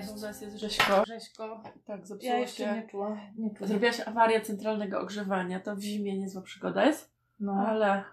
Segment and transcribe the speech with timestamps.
[0.00, 0.12] Cześć.
[0.16, 1.04] U nas jest Rzeźko.
[1.06, 1.62] Rzeźko.
[1.86, 2.72] Tak, zepsuło Ja jeszcze się.
[2.74, 3.20] nie czułam.
[3.36, 3.68] Nie czułam.
[3.68, 5.60] Zrobiłaś awarię centralnego ogrzewania.
[5.60, 7.10] To w zimie niezła przygoda jest,
[7.40, 7.52] No.
[7.68, 8.04] ale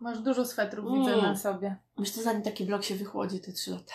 [0.00, 1.00] Masz dużo swetrów, Mm.
[1.00, 1.76] widzę na sobie.
[1.98, 3.92] myślę, że zanim taki blok się wychłodzi, te trzy lata.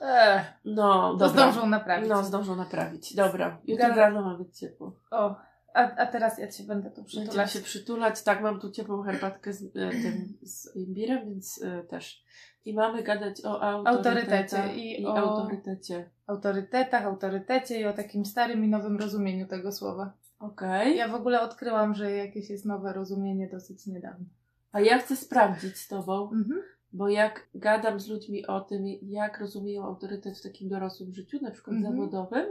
[0.00, 1.28] Eee, No, to dobra.
[1.52, 2.08] zdążą naprawić.
[2.08, 3.14] No, zdążą naprawić.
[3.14, 3.58] Dobra.
[3.64, 4.92] Jutro Gada- rano ma być ciepło.
[5.10, 5.34] O,
[5.74, 7.52] a, a teraz ja cię będę tu Będziemy przytulać.
[7.52, 8.22] się przytulać.
[8.22, 12.24] Tak, mam tu ciepłą herbatkę z, e, tym, z imbirem, więc e, też.
[12.64, 14.74] I mamy gadać o autorytecie.
[14.76, 16.10] I i o- autorytecie.
[16.26, 20.12] Autorytetach, autorytecie i o takim starym i nowym rozumieniu tego słowa.
[20.38, 20.96] Okej.
[20.96, 24.26] Ja w ogóle odkryłam, że jakieś jest nowe rozumienie dosyć niedawno.
[24.72, 26.60] A ja chcę sprawdzić z tobą, Mhm.
[26.92, 31.50] bo jak gadam z ludźmi o tym, jak rozumieją autorytet w takim dorosłym życiu, na
[31.50, 31.94] przykład Mhm.
[31.96, 32.46] zawodowym,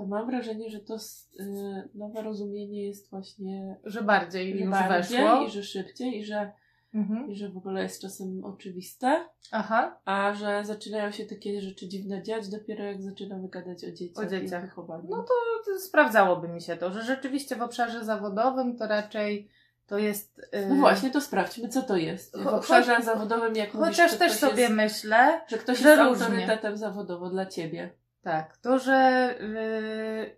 [0.00, 5.18] to mam wrażenie, że to y, nowe rozumienie jest właśnie Że bardziej że już bardziej
[5.18, 5.42] weszło.
[5.46, 6.52] i że szybciej i że,
[6.94, 7.30] Mhm.
[7.30, 10.00] i że w ogóle jest czasem oczywiste, Aha.
[10.04, 14.28] a że zaczynają się takie rzeczy dziwne dziać dopiero jak zaczynamy gadać o dzieciach, O
[14.28, 14.62] dzieciach.
[14.62, 15.04] i wychowaniu.
[15.10, 15.34] No to,
[15.72, 19.48] to sprawdzałoby mi się to, że rzeczywiście w obszarze zawodowym to raczej
[19.86, 20.40] to jest...
[20.52, 22.36] yy, No właśnie, to sprawdźmy, co to jest.
[22.38, 25.78] W Cho- obszarze choć- zawodowym, jak mówisz, Chociaż że też sobie jest, myślę, że ktoś
[25.78, 26.24] że jest różnie.
[26.26, 27.90] autorytetem zawodowo dla ciebie.
[28.22, 29.34] Tak, to, że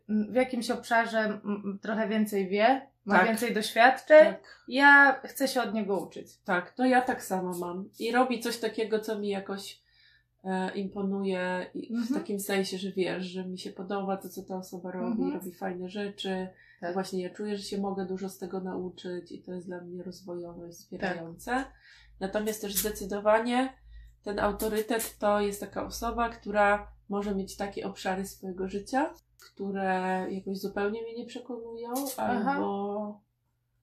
[0.09, 1.41] yy, w jakimś obszarze
[1.83, 3.27] trochę więcej wie, ma Tak.
[3.27, 4.65] więcej doświadczeń, Tak.
[4.69, 6.39] ja chcę się od niego uczyć.
[6.45, 7.89] Tak, to ja tak samo mam.
[7.99, 9.83] I robi coś takiego, co mi jakoś
[10.45, 12.21] e, imponuje w Mhm.
[12.21, 15.33] takim sensie, że wiesz, że mi się podoba to, co ta osoba robi, Mhm.
[15.35, 16.49] robi fajne rzeczy.
[16.81, 16.95] Tak.
[16.95, 20.03] Właśnie ja czuję, że się mogę dużo z tego nauczyć i to jest dla mnie
[20.03, 21.65] rozwojowe i wspierające.
[22.21, 23.73] Natomiast też zdecydowanie
[24.25, 29.15] ten autorytet to jest taka osoba, która może mieć takie obszary swojego życia,
[29.53, 33.21] które jakoś zupełnie mnie nie przekonują, albo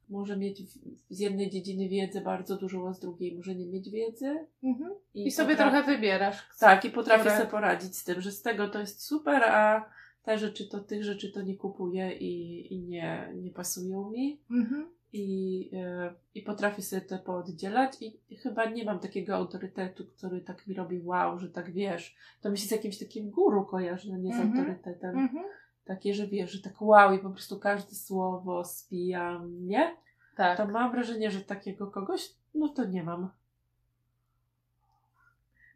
[0.10, 0.62] może mieć
[1.10, 4.48] z jednej dziedziny wiedzę bardzo dużo, a z drugiej może nie mieć wiedzy.
[4.64, 4.92] Mhm.
[5.14, 6.50] I sobie potra- trochę wybierasz.
[6.60, 9.90] Tak, i potrafię które- sobie poradzić z tym, że z tego to jest super, a
[10.24, 14.40] te rzeczy to tych rzeczy to nie kupuję i, i nie, nie pasują mi.
[14.52, 14.90] Mhm.
[15.14, 17.98] I, e, I potrafię sobie to pooddzielać
[18.30, 22.16] i chyba nie mam takiego autorytetu, który tak mi robi wow, że tak wiesz.
[22.42, 24.60] To mi się z jakimś takim guru kojarzy, no nie z Mhm.
[24.60, 25.18] autorytetem.
[25.18, 25.44] Mhm.
[25.86, 29.96] Takie, że wiesz, że tak wow i po prostu każde słowo spijam, nie?
[30.36, 30.58] Tak.
[30.58, 33.30] To mam wrażenie, że takiego kogoś, no to nie mam.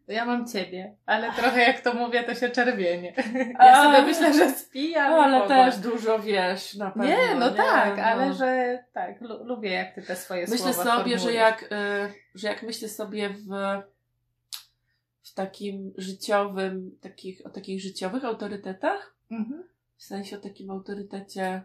[0.08, 3.14] Ja mam ciebie, ale trochę jak to mówię, to się czerwienie.
[3.60, 5.12] Ja sobie myślę, że spijam.
[5.12, 7.04] No, ale też dużo wiesz na pewno.
[7.08, 8.04] Nie, no tak, No.
[8.04, 11.68] ale że tak, lu- lubię jak ty te swoje Myślę słowa sobie, że jak, y,
[12.36, 13.48] że jak myślę sobie w,
[15.24, 19.64] w takim życiowym, takich, o takich życiowych autorytetach, Mhm.
[19.98, 21.62] w sensie o takim autorytecie,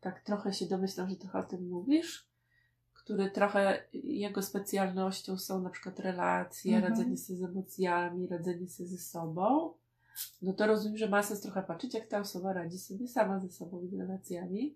[0.00, 2.26] tak trochę się domyślam, że trochę o tym mówisz,
[3.04, 6.92] który trochę jego specjalnością są na przykład relacje, Mhm.
[6.92, 9.72] radzenie sobie z emocjami, radzenie sobie ze sobą,
[10.42, 13.48] no to rozumiem, że ma sens trochę patrzeć, jak ta osoba radzi sobie sama ze
[13.50, 14.74] sobą i relacjami.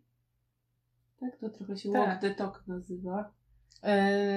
[1.20, 2.06] Tak, to trochę się Tak.
[2.08, 3.30] walk the talk nazywa.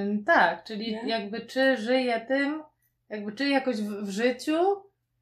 [0.08, 1.08] Ym, tak, czyli Nie?
[1.08, 2.64] jakby czy żyje tym,
[3.10, 4.58] jakby czy jakoś w, w życiu,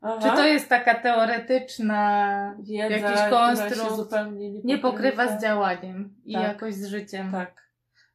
[0.01, 0.19] Aha.
[0.21, 6.33] czy to jest taka teoretyczna, wiedza, jakiś konstrukt, zupełnie nie, nie pokrywa z działaniem i
[6.33, 6.43] Tak.
[6.43, 7.31] jakoś z życiem.
[7.31, 7.66] Tak.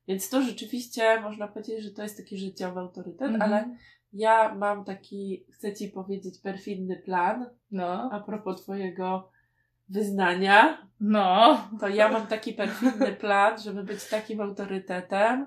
[0.08, 3.42] Więc to rzeczywiście można powiedzieć, że to jest taki życiowy autorytet, Mhm.
[3.42, 3.76] ale
[4.12, 9.30] ja mam taki, chcę ci powiedzieć, perfidny plan No, a propos twojego
[9.88, 10.86] wyznania.
[11.00, 11.58] no.
[11.80, 15.46] To ja mam taki perfidny plan, żeby być takim autorytetem,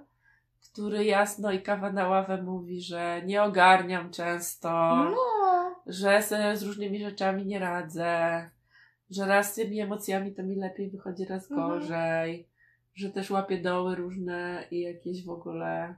[0.71, 5.15] który jasno i kawa na ławę mówi, że nie ogarniam często, No.
[5.87, 8.49] że sobie z różnymi rzeczami nie radzę,
[9.09, 11.69] że raz z tymi emocjami to mi lepiej wychodzi, raz Mhm.
[11.69, 12.47] gorzej,
[12.95, 15.95] że też łapię doły różne i jakieś w ogóle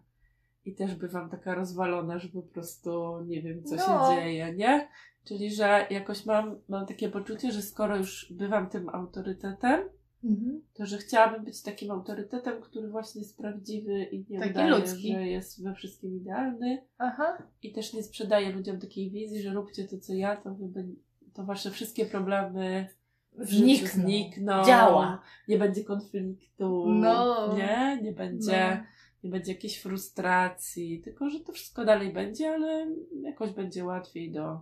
[0.65, 3.81] i też bywam taka rozwalona, że po prostu nie wiem, co No.
[3.81, 4.87] się dzieje, nie?
[5.25, 9.81] Czyli, że jakoś mam, mam takie poczucie, że skoro już bywam tym autorytetem,
[10.23, 10.61] Mhm.
[10.73, 15.13] to że chciałabym być takim autorytetem, który właśnie jest prawdziwy i nie Taki udaje, ludzki.
[15.13, 17.37] że jest we wszystkim idealny Aha.
[17.63, 20.85] i też nie sprzedaję ludziom takiej wizji, że róbcie to, co ja, to, wy,
[21.33, 22.87] to wasze wszystkie problemy
[23.37, 23.87] Znikną.
[24.03, 24.63] znikną.
[24.65, 25.21] Działa.
[25.47, 26.85] Nie będzie konfliktu.
[26.89, 27.53] No.
[27.57, 28.83] Nie, nie będzie, No.
[29.23, 32.87] nie będzie jakiejś frustracji, tylko że to wszystko dalej będzie, ale
[33.21, 34.61] jakoś będzie łatwiej do,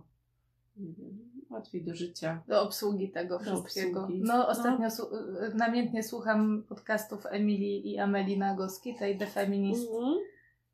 [0.76, 1.18] nie wiem,
[1.50, 2.42] łatwiej do życia.
[2.48, 4.00] do obsługi tego Do wszystkiego.
[4.00, 4.22] obsługi.
[4.24, 5.10] No, ostatnio Su-
[5.54, 10.14] namiętnie słucham podcastów Emilii i Amelii Nagoski, tej The Feminist Mhm.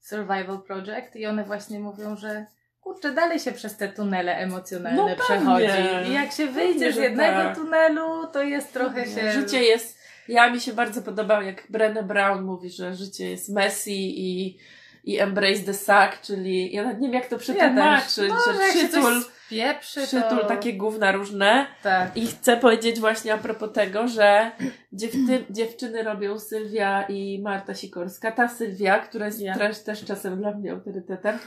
[0.00, 2.46] Survival Project i one właśnie mówią, że
[2.82, 5.22] kurczę, dalej się przez te tunele emocjonalne No pewnie.
[5.24, 6.10] przechodzi.
[6.10, 7.56] I jak się wyjdzie Pewnie, z jednego tak.
[7.56, 9.32] tunelu, to jest trochę się...
[9.32, 9.98] Życie jest.
[10.28, 14.58] Ja mi się bardzo podobało, jak Brené Brown mówi, że życie jest messy i,
[15.04, 18.88] i embrace the suck, czyli ja nawet nie wiem jak to przetłumaczyć, No, że się
[18.88, 20.44] przytul, coś pieprzy, Przytul, to...
[20.44, 21.66] takie gówna różne.
[21.82, 22.16] Tak.
[22.16, 24.50] I chcę powiedzieć właśnie a propos tego, że
[24.92, 28.32] dziewty, dziewczyny robią Sylwia i Marta Sikorska.
[28.32, 29.54] Ta Sylwia, która jest Ja.
[29.58, 31.38] też, też czasem dla mnie autorytetem,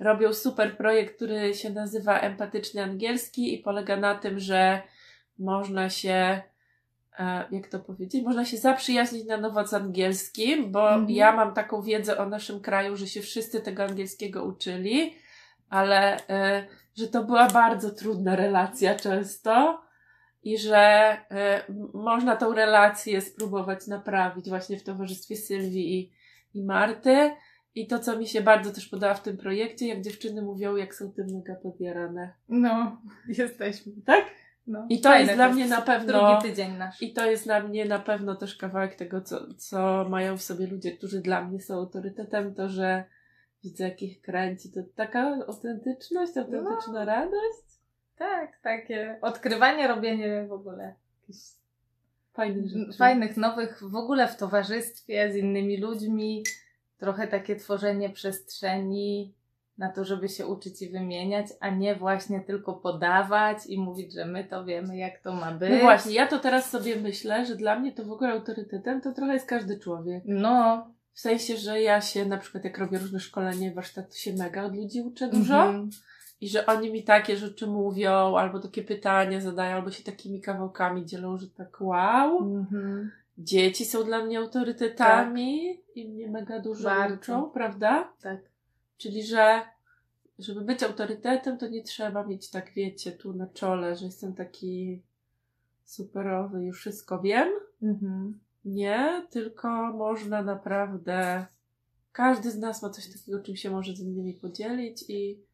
[0.00, 4.82] robią super projekt, który się nazywa Empatyczny Angielski i polega na tym, że
[5.38, 6.42] można się,
[7.50, 11.10] jak to powiedzieć, można się zaprzyjaźnić na nowo z angielskim, bo Mhm.
[11.10, 15.14] ja mam taką wiedzę o naszym kraju, że się wszyscy tego angielskiego uczyli,
[15.70, 16.66] ale e,
[16.96, 19.82] że to była bardzo trudna relacja często
[20.42, 20.76] i że
[21.30, 21.64] e,
[21.94, 26.12] można tą relację spróbować naprawić właśnie w towarzystwie Sylwii i,
[26.58, 27.30] i Marty.
[27.74, 30.94] I to, co mi się bardzo też podoba w tym projekcie, jak dziewczyny mówią, jak
[30.94, 32.34] są tym mega podjarane.
[32.48, 33.00] No,
[33.38, 33.92] jesteśmy.
[34.06, 34.24] Tak?
[34.66, 34.86] No.
[34.88, 37.02] I to jest dla mnie na pewno- Drugi tydzień nasz.
[37.02, 40.66] I to jest dla mnie na pewno też kawałek tego, co, co mają w sobie
[40.66, 43.04] ludzie, którzy dla mnie są autorytetem, to, że
[43.64, 44.72] widzę, jak ich kręci.
[44.72, 47.64] To taka autentyczność, autentyczna radość.
[48.16, 51.46] Tak, takie odkrywanie, robienie w ogóle jakichś
[52.32, 52.98] Fajnych rzeczy.
[52.98, 56.44] fajnych, nowych, w ogóle w towarzystwie z innymi ludźmi.
[56.98, 59.34] Trochę takie tworzenie przestrzeni
[59.78, 64.24] na to, żeby się uczyć i wymieniać, a nie właśnie tylko podawać i mówić, że
[64.24, 65.70] my to wiemy, jak to ma być.
[65.70, 69.12] No właśnie, ja to teraz sobie myślę, że dla mnie to w ogóle autorytetem to
[69.12, 70.22] trochę jest każdy człowiek.
[70.26, 70.86] No.
[71.12, 74.64] W sensie, że ja się na przykład jak robię różne szkolenie, warsztat, to się mega
[74.64, 75.64] od ludzi uczę dużo.
[75.64, 75.90] Mhm.
[76.40, 81.06] I że oni mi takie rzeczy mówią, albo takie pytania zadają, albo się takimi kawałkami
[81.06, 82.38] dzielą, że tak wow.
[82.38, 83.10] Mhm.
[83.38, 87.14] Dzieci są dla mnie autorytetami i mnie mega dużo Bardzo.
[87.14, 88.12] uczą, prawda?
[88.22, 88.53] Tak.
[88.96, 89.62] Czyli, że
[90.38, 95.02] żeby być autorytetem, to nie trzeba mieć tak, wiecie, tu na czole, że jestem taki
[95.84, 97.48] superowy, już wszystko wiem.
[97.82, 98.40] Mhm.
[98.64, 101.46] Nie, tylko można naprawdę.
[102.12, 105.44] Każdy z nas ma coś takiego, czym się może z innymi podzielić, i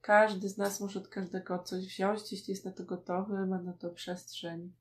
[0.00, 3.72] każdy z nas może od każdego coś wziąć, jeśli jest na to gotowy, ma na
[3.72, 4.72] to przestrzeń.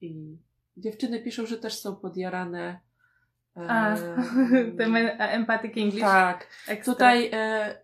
[0.00, 0.38] I
[0.76, 2.80] dziewczyny piszą, że też są podjarane.
[3.68, 3.96] A,
[4.78, 6.00] ten empathic English.
[6.00, 6.46] tak.
[6.68, 6.94] Ekstra.
[6.94, 7.78] Tutaj e,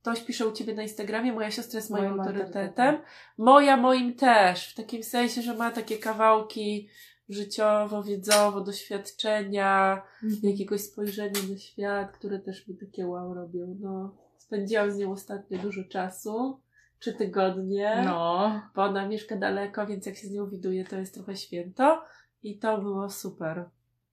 [0.00, 2.46] ktoś pisze u ciebie na Instagramie, moja siostra jest moim Moim autorytetem.
[2.62, 2.98] autorytetem.
[3.38, 6.88] Moja moim też, w takim sensie, że ma takie kawałki
[7.28, 10.40] życiowo, wiedzowo, doświadczenia, Mhm.
[10.52, 13.76] jakiegoś spojrzenia na świat, które też mi takie wow robią.
[13.80, 16.60] No, spędziłam z nią ostatnio dużo czasu,
[16.98, 18.62] trzy tygodnie, No.
[18.74, 22.02] bo ona mieszka daleko, więc jak się z nią widuję, to jest trochę święto
[22.42, 23.64] i to było super.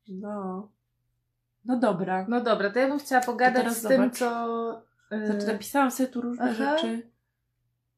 [0.07, 0.69] No.
[1.65, 2.25] No dobra.
[2.29, 4.17] No dobra, to ja bym chciała pogadać z tym, zobacz.
[4.17, 4.83] co...
[5.11, 6.53] y, Znaczy napisałam sobie tu różne Aha.
[6.77, 7.09] rzeczy,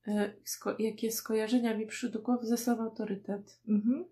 [0.07, 3.59] e, sko- jakie skojarzenia mi przyszły do głowy ze słowem autorytet.
[3.67, 4.05] Mhm.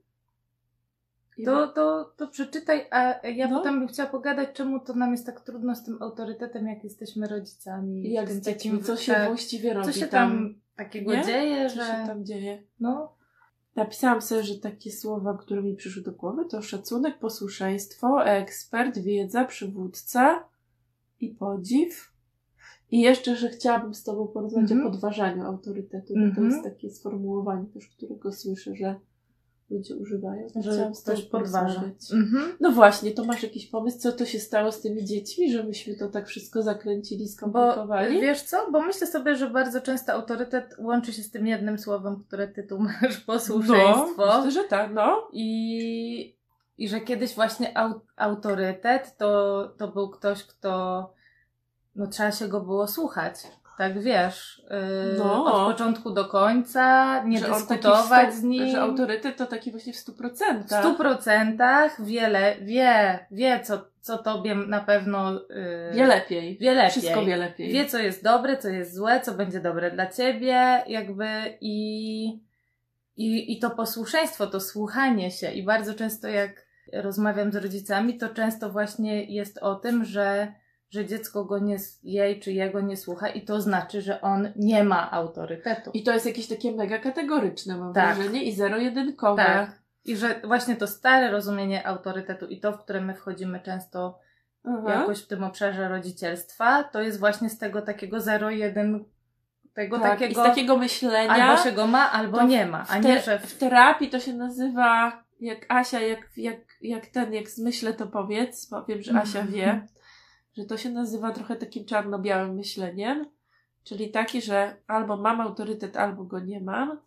[1.45, 3.57] To, to, to przeczytaj, a ja No.
[3.57, 7.27] potem bym chciała pogadać, czemu to nam jest tak trudno z tym autorytetem, jak jesteśmy
[7.27, 8.05] rodzicami.
[8.07, 11.23] I jak tym z dziećmi, co się tak, właściwie robi Co się tam takiego nie?
[11.23, 11.81] dzieje, co że...
[11.81, 12.63] się tam dzieje.
[12.79, 13.14] No,
[13.75, 19.45] Napisałam sobie, że takie słowa, które mi przyszły do głowy, to szacunek, posłuszeństwo, ekspert, wiedza,
[19.45, 20.43] przywódca
[21.19, 22.11] i podziw.
[22.91, 24.87] I jeszcze, że chciałabym z Tobą porozmawiać Mhm.
[24.87, 26.13] o podważaniu autorytetu.
[26.13, 26.49] bo To Mhm.
[26.49, 28.95] jest takie sformułowanie też, którego słyszę, że
[29.69, 30.47] ludzie używają.
[30.53, 31.83] To że ktoś podważa.
[32.13, 32.57] Mhm.
[32.59, 35.95] No właśnie, to masz jakiś pomysł, co to się stało z tymi dziećmi, że myśmy
[35.95, 38.21] to tak wszystko zakręcili, Bo skomplikowali?
[38.21, 38.71] wiesz co?
[38.71, 42.63] Bo myślę sobie, że bardzo często autorytet łączy się z tym jednym słowem, które ty
[42.63, 44.25] tu masz, posłuszeństwo.
[44.25, 45.27] No, myślę, że tak, no.
[45.33, 46.37] I,
[46.77, 51.13] I że kiedyś właśnie au, autorytet to, to był ktoś, kto
[51.95, 53.35] no trzeba się go było słuchać.
[53.77, 55.45] Tak wiesz, yy, No.
[55.45, 58.69] od początku do końca, nie Że dyskutować w stu- z nim.
[58.69, 60.85] Że autorytet to taki właśnie w stu w procentach.
[60.85, 66.57] stu procentach wiele, wie, wie co, co tobie na pewno yy, Wie lepiej.
[66.57, 66.91] wie lepiej.
[66.91, 67.71] Wszystko wie lepiej.
[67.73, 71.27] Wie, co jest dobre, co jest złe, co będzie dobre dla ciebie, jakby
[71.61, 72.25] i,
[73.17, 75.51] i, i to posłuszeństwo, to słuchanie się.
[75.51, 80.53] I bardzo często, jak rozmawiam z rodzicami, to często właśnie jest o tym, że,
[80.95, 84.83] że dziecko go nie, jej czy jego nie słucha, i to znaczy, że on nie
[84.83, 85.91] ma autorytetu.
[85.93, 88.15] I to jest jakieś takie mega kategoryczne, mam Tak.
[88.15, 89.43] wrażenie, i zero-jedynkowe.
[89.45, 89.79] tak.
[90.05, 94.19] I że właśnie to stare rozumienie autorytetu i to, w które my wchodzimy często
[94.65, 94.99] Aha.
[94.99, 99.05] jakoś w tym obszarze rodzicielstwa, to jest właśnie z tego takiego zero-jeden,
[99.73, 100.11] tego tak.
[100.19, 101.29] takiego, z takiego myślenia.
[101.33, 104.33] albo się go ma, albo nie ma, a w, nie, że w terapii to się
[104.33, 109.39] nazywa, jak Asia, jak, jak, jak ten, jak zmyślę to powiedz, bo wiem, że Asia
[109.39, 109.47] Mhm.
[109.47, 109.87] wie,
[110.57, 113.25] że to się nazywa trochę takim czarno-białym myśleniem,
[113.83, 116.99] czyli taki, że albo mam autorytet, albo go nie mam.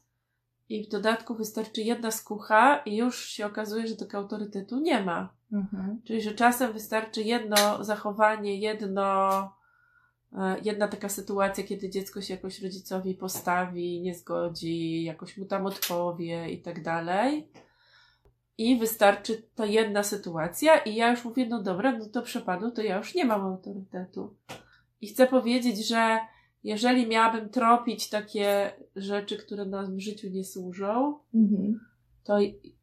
[0.68, 5.32] I w dodatku wystarczy jedna skucha i już się okazuje, że tego autorytetu nie ma.
[5.52, 6.00] Mhm.
[6.04, 9.58] Czyli, że czasem wystarczy jedno zachowanie, jedno
[10.32, 15.66] E, jedna taka sytuacja, kiedy dziecko się jakoś rodzicowi postawi, nie zgodzi, jakoś mu tam
[15.66, 17.48] odpowie i tak dalej.
[18.58, 22.82] I wystarczy ta jedna sytuacja, i ja już mówię, no dobra, no to przepadło, to
[22.82, 24.34] ja już nie mam autorytetu.
[25.00, 26.18] I chcę powiedzieć, że
[26.64, 31.80] jeżeli miałabym tropić takie rzeczy, które nam w życiu nie służą, mhm.
[32.24, 32.38] to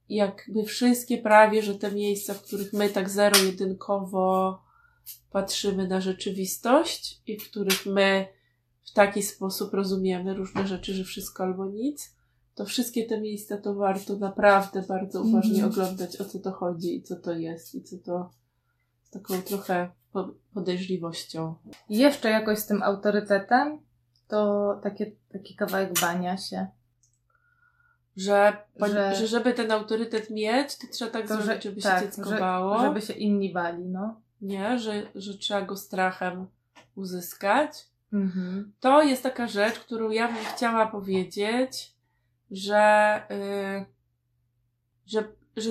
[0.09, 4.59] jakby wszystkie prawie, że te miejsca, w których my tak zero-jedynkowo
[5.31, 8.27] patrzymy na rzeczywistość i w których my
[8.83, 12.14] w taki sposób rozumiemy różne rzeczy, że wszystko albo nic,
[12.55, 15.71] to wszystkie te miejsca to warto naprawdę bardzo uważnie mm.
[15.71, 18.29] oglądać, o co to chodzi i co to jest i co to
[19.03, 19.89] z taką trochę
[20.53, 21.55] podejrzliwością.
[21.89, 23.79] I jeszcze jakoś z tym autorytetem
[24.27, 26.67] to takie, taki kawałek bania się.
[28.17, 32.05] Że, że, że żeby ten autorytet mieć, to trzeba tak to, zrobić, żeby tak, się
[32.05, 32.79] dziecko że, bało.
[32.81, 34.21] Żeby się inni bali, no.
[34.41, 36.47] Nie, że, że trzeba go strachem
[36.95, 37.87] uzyskać.
[38.13, 38.73] Mhm.
[38.79, 41.94] To jest taka rzecz, którą ja bym chciała powiedzieć,
[42.51, 43.85] że, yy,
[45.05, 45.23] że,
[45.57, 45.69] że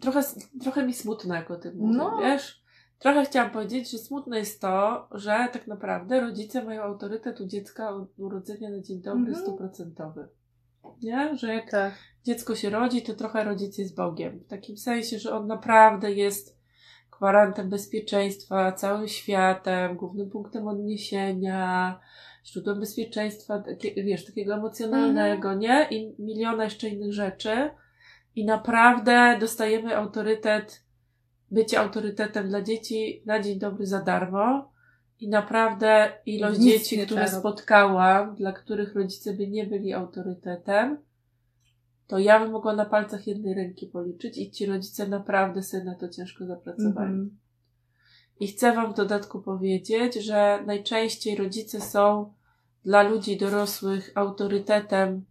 [0.00, 0.22] trochę,
[0.62, 2.18] trochę mi smutno, jak o tym mówię, no.
[2.22, 2.62] wiesz?
[2.98, 7.90] Trochę chciałam powiedzieć, że smutne jest to, że tak naprawdę rodzice mają autorytet u dziecka
[7.90, 9.46] od urodzenia na dzień dobry mhm.
[9.46, 10.28] stuprocentowy.
[11.02, 11.36] Nie?
[11.36, 11.94] Że jak tak.
[12.24, 14.38] dziecko się rodzi, to trochę rodzic jest Bogiem.
[14.38, 16.58] W takim sensie, że on naprawdę jest
[17.18, 22.00] gwarantem bezpieczeństwa, całym światem, głównym punktem odniesienia,
[22.46, 23.62] źródłem bezpieczeństwa,
[23.96, 25.58] wiesz, takiego emocjonalnego, mhm.
[25.58, 25.86] nie?
[25.90, 27.70] I miliona jeszcze innych rzeczy.
[28.36, 30.84] I naprawdę dostajemy autorytet,
[31.50, 34.72] bycie autorytetem dla dzieci na dzień dobry za darmo.
[35.20, 40.98] I naprawdę ilość Nic dzieci, które spotkałam, dla których rodzice by nie byli autorytetem,
[42.06, 45.94] to ja bym mogła na palcach jednej ręki policzyć i ci rodzice naprawdę sobie na
[45.94, 47.14] to ciężko zapracowali.
[47.14, 47.47] Mm-hmm.
[48.40, 52.32] I chcę Wam w dodatku powiedzieć, że najczęściej rodzice są
[52.84, 55.24] dla ludzi dorosłych autorytetem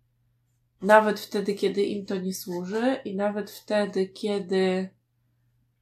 [0.82, 4.90] nawet wtedy, kiedy im to nie służy i nawet wtedy, kiedy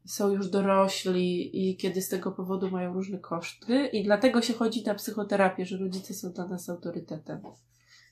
[0.05, 3.88] są już dorośli i kiedy z tego powodu mają różne koszty.
[3.88, 7.41] I dlatego się chodzi na psychoterapię, że rodzice są dla nas autorytetem.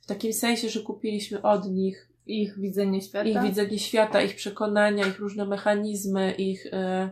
[0.02, 5.08] W takim sensie, że kupiliśmy od nich ich widzenie świata, ich widzenie świata, ich przekonania,
[5.08, 7.12] ich różne mechanizmy, ich, e,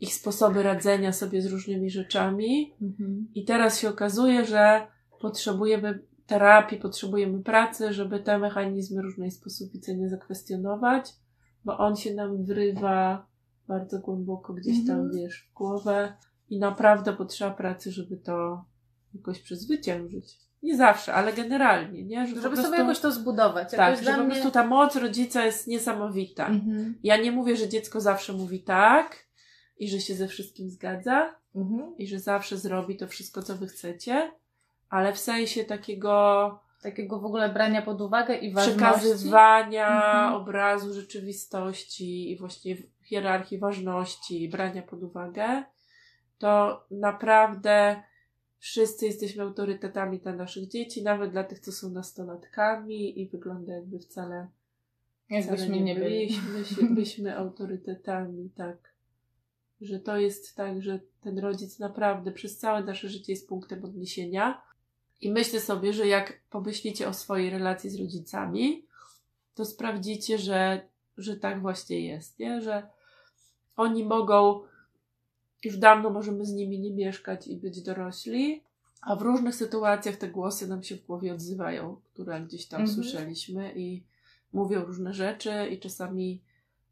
[0.00, 2.74] ich sposoby radzenia sobie z różnymi rzeczami.
[2.82, 3.28] Mhm.
[3.34, 4.86] I teraz się okazuje, że
[5.20, 11.12] potrzebujemy terapii, potrzebujemy pracy, żeby te mechanizmy różnej sposób widzenia zakwestionować,
[11.64, 13.26] bo on się nam wrywa
[13.68, 15.16] bardzo głęboko gdzieś tam, mhm.
[15.16, 16.12] wiesz, w głowę
[16.50, 18.64] i naprawdę potrzeba pracy, żeby to
[19.14, 20.38] jakoś przezwyciężyć.
[20.62, 22.26] Nie zawsze, ale generalnie, nie?
[22.26, 23.70] Że żeby prostu, sobie jakoś to zbudować.
[23.70, 24.30] Tak, że po mnie...
[24.30, 26.46] prostu ta moc rodzica jest niesamowita.
[26.46, 26.94] Mhm.
[27.02, 29.29] Ja nie mówię, że dziecko zawsze mówi tak
[29.80, 31.96] i że się ze wszystkim zgadza mhm.
[31.98, 34.32] i że zawsze zrobi to wszystko, co wy chcecie,
[34.90, 38.78] ale w sensie takiego takiego w ogóle brania pod uwagę i ważności.
[38.78, 40.34] Przekazywania mhm.
[40.34, 45.64] obrazu rzeczywistości i właśnie hierarchii ważności, brania pod uwagę,
[46.38, 48.02] to naprawdę
[48.58, 53.98] wszyscy jesteśmy autorytetami dla naszych dzieci, nawet dla tych, co są nastolatkami i wygląda jakby
[53.98, 54.48] wcale,
[55.30, 58.89] jakbyśmy wcale nie, nie byliśmy, byliśmy, byliśmy autorytetami, tak.
[59.80, 64.62] Że to jest tak, że ten rodzic naprawdę przez całe nasze życie jest punktem odniesienia.
[65.20, 68.86] I myślę sobie, że jak pomyślicie o swojej relacji z rodzicami,
[69.54, 72.62] to sprawdzicie, że, że tak właśnie jest, nie?
[72.62, 72.88] Że
[73.76, 74.60] oni mogą
[75.64, 78.62] już dawno możemy z nimi nie mieszkać i być dorośli,
[79.02, 83.02] a w różnych sytuacjach te głosy nam się w głowie odzywają, które gdzieś tam mhm.
[83.02, 84.04] słyszeliśmy i
[84.52, 86.42] mówią różne rzeczy i czasami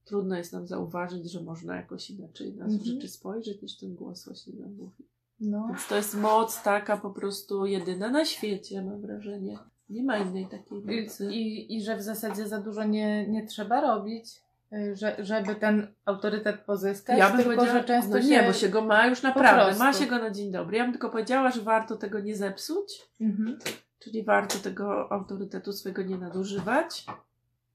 [0.09, 2.85] trudno jest nam zauważyć, że można jakoś inaczej na mhm.
[2.85, 5.05] rzeczy spojrzeć, niż ten głos właśnie nam mówi.
[5.41, 5.67] No.
[5.69, 9.59] Więc to jest moc taka po prostu jedyna na świecie, mam wrażenie.
[9.91, 11.29] Nie ma innej takiej mocy.
[11.33, 14.43] I, i, i że w zasadzie za dużo nie, nie trzeba robić.
[14.73, 18.29] Y, że, żeby ten autorytet pozyskać, ja bym tylko, że często no się...
[18.29, 20.77] Nie, bo się go ma już naprawdę, ma się go na dzień dobry.
[20.77, 23.59] Ja bym tylko powiedziała, że warto tego nie zepsuć, mhm.
[23.99, 27.07] czyli warto tego autorytetu swego nie nadużywać.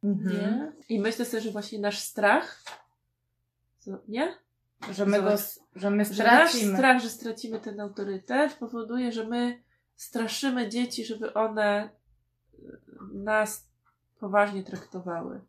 [0.04, 0.36] Mhm.
[0.36, 0.72] Nie?
[0.90, 2.64] I myślę sobie, że właśnie nasz strach,
[4.08, 4.34] nie?
[4.92, 5.36] Że my, go,
[5.76, 6.62] że my stracimy.
[6.62, 9.64] Że nasz strach, że stracimy ten autorytet powoduje, że my
[9.96, 11.90] straszymy dzieci, żeby one
[13.14, 13.68] nas
[14.20, 15.42] poważnie traktowały.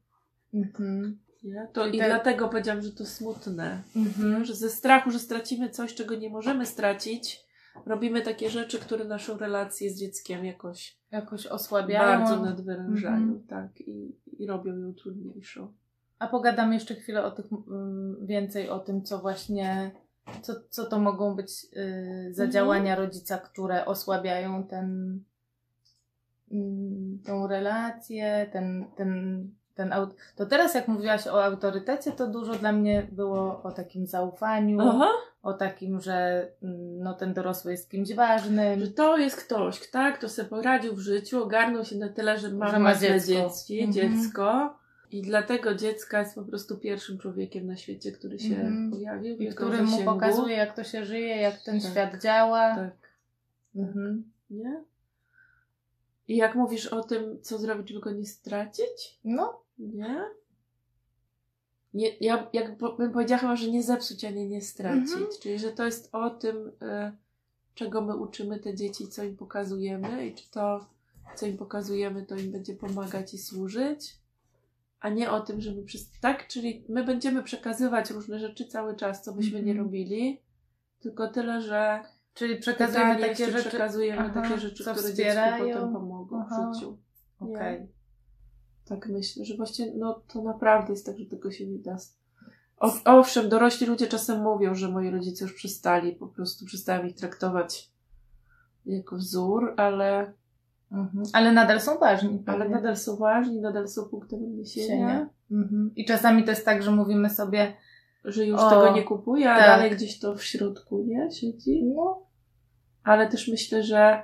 [0.55, 1.19] Mhm.
[1.43, 1.69] Nie?
[1.73, 3.83] To i, i dlatego powiedziałam, że to smutne.
[3.97, 4.45] Mhm.
[4.45, 7.44] Że ze strachu, że stracimy coś, czego nie możemy stracić,
[7.87, 12.19] robimy takie rzeczy, które naszą relację z dzieckiem jakoś, jakoś osłabiają.
[12.19, 13.47] Bardzo nadwyrężają, mhm.
[13.49, 13.81] tak.
[13.81, 15.73] I, I robią ją trudniejszą.
[16.19, 19.93] A pogadamy jeszcze chwilę o tych, um, więcej o tym, co właśnie
[20.43, 25.21] co, co to mogą być y, za działania rodzica, które osłabiają ten,
[26.53, 32.55] mm, tą relację, ten, ten, ten aut- To teraz, jak mówiłaś o autorytecie, to dużo
[32.55, 35.09] dla mnie było o takim zaufaniu, Aha.
[35.43, 38.81] o takim, że mm, no, ten dorosły jest kimś ważnym.
[38.81, 40.19] Że to jest ktoś, tak?
[40.19, 43.29] Kto sobie poradził w życiu, ogarnął się na tyle, że ma, Że ma dziecko.
[43.33, 43.93] dziecki, Mhm.
[43.93, 44.75] dziecko.
[45.11, 48.91] I dlatego dziecka jest po prostu pierwszym człowiekiem na świecie, który się Mhm.
[48.91, 49.37] pojawił.
[49.37, 51.91] I który mu pokazuje, jak to się żyje, jak ten Tak.
[51.91, 52.75] świat działa.
[52.75, 52.97] Tak,
[53.77, 54.31] Mhm.
[54.51, 54.85] nie?
[56.29, 60.25] I jak mówisz o tym, co zrobić, żeby go nie stracić, No, nie?
[61.95, 65.13] nie ja jak po- bym powiedziała chyba, że nie zepsuć, a nie nie stracić.
[65.13, 65.27] Mhm.
[65.43, 66.73] Czyli, że to jest o tym, y,
[67.75, 70.87] czego my uczymy te dzieci, co im pokazujemy i czy to,
[71.37, 74.19] co im pokazujemy, to im będzie pomagać i służyć,
[75.01, 76.11] a nie o tym, żeby przez...
[76.21, 76.49] Tak?
[76.49, 79.87] Czyli my będziemy przekazywać różne rzeczy cały czas, co byśmy nie Mhm.
[79.87, 80.41] robili,
[81.01, 82.01] tylko tyle, że
[82.35, 83.69] czyli przekazujemy Pytanie, takie czy rzeczy.
[83.69, 86.71] przekazujemy Aha, takie rzeczy, które dziecku potem pomogą Aha.
[86.71, 86.99] w życiu.
[87.41, 87.87] Okej.
[88.85, 91.97] Tak myślę, że właśnie no to naprawdę jest tak, że tego się nie da.
[92.79, 97.15] O, owszem, dorośli ludzie czasem mówią, że moi rodzice już przestali, po prostu przestałem ich
[97.17, 97.91] traktować
[98.87, 100.33] jako wzór, ale,
[100.93, 101.25] Mhm.
[101.33, 102.43] Ale nadal są ważni.
[102.47, 105.29] ale nadal są ważni, nadal są punktem odniesienia, Sienia.
[105.51, 105.91] Mhm.
[105.97, 107.75] I czasami to jest tak, że mówimy sobie,
[108.25, 109.67] że już O, tego nie kupuję, a tak.
[109.67, 111.31] dalej gdzieś to w środku, nie?
[111.31, 111.85] Siedzi.
[111.85, 112.23] no,
[113.05, 114.23] ale też myślę, że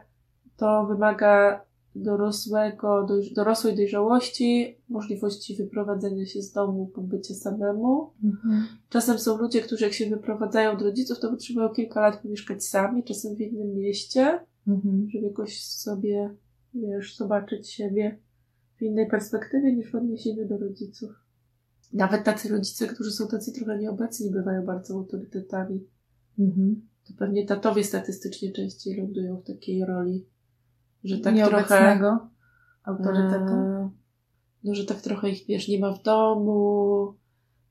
[0.56, 1.64] to wymaga
[1.94, 8.10] dorosłego, doj, dorosłej dojrzałości, możliwości wyprowadzenia się z domu, pobycia samemu.
[8.24, 8.66] mhm.
[8.88, 13.04] Czasem są ludzie, którzy jak się wyprowadzają od rodziców, to potrzebują kilka lat pomieszkać sami,
[13.04, 15.08] czasem w innym mieście, Mhm.
[15.10, 16.34] żeby jakoś sobie,
[16.74, 18.18] wiesz, zobaczyć siebie
[18.76, 21.10] w innej perspektywie niż w odniesieniu do rodziców.
[21.92, 25.86] Nawet tacy rodzice, którzy są tacy trochę nieobecni, bywają bardzo autorytetami.
[26.38, 26.88] Mhm.
[27.08, 30.26] To pewnie tatowie statystycznie częściej lądują w takiej roli,
[31.04, 31.64] że tak trochę.
[32.84, 33.52] Autorytetu.
[33.52, 33.90] e,
[34.64, 37.14] No, że tak trochę ich wiesz, nie ma w domu,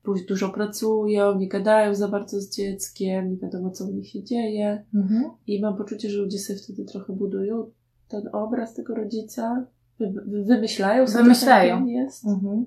[0.02, 4.22] później dużo pracują, nie gadają za bardzo z dzieckiem, nie wiadomo co u nich się
[4.24, 4.84] dzieje.
[4.94, 5.24] Mhm.
[5.46, 7.70] I mam poczucie, że ludzie sobie wtedy trochę budują
[8.08, 9.66] ten obraz tego rodzica,
[9.98, 11.74] wy, wy, wymyślają sobie, Wymyślają.
[11.74, 12.64] jak on jest, Mhm.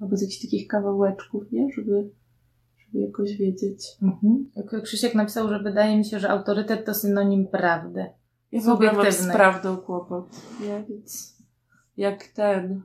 [0.00, 1.68] albo z jakichś takich kawałeczków, nie?
[1.76, 2.10] Żeby,
[2.78, 3.86] żeby jakoś wiedzieć.
[4.02, 4.50] Mhm.
[4.56, 8.04] Jak Krzysiek napisał, że wydaje mi się, że autorytet to synonim prawdy.
[8.54, 10.26] Ja w ogóle z prawdą kłopot,
[10.60, 10.84] nie?
[10.88, 11.36] Więc
[11.96, 12.82] jak ten,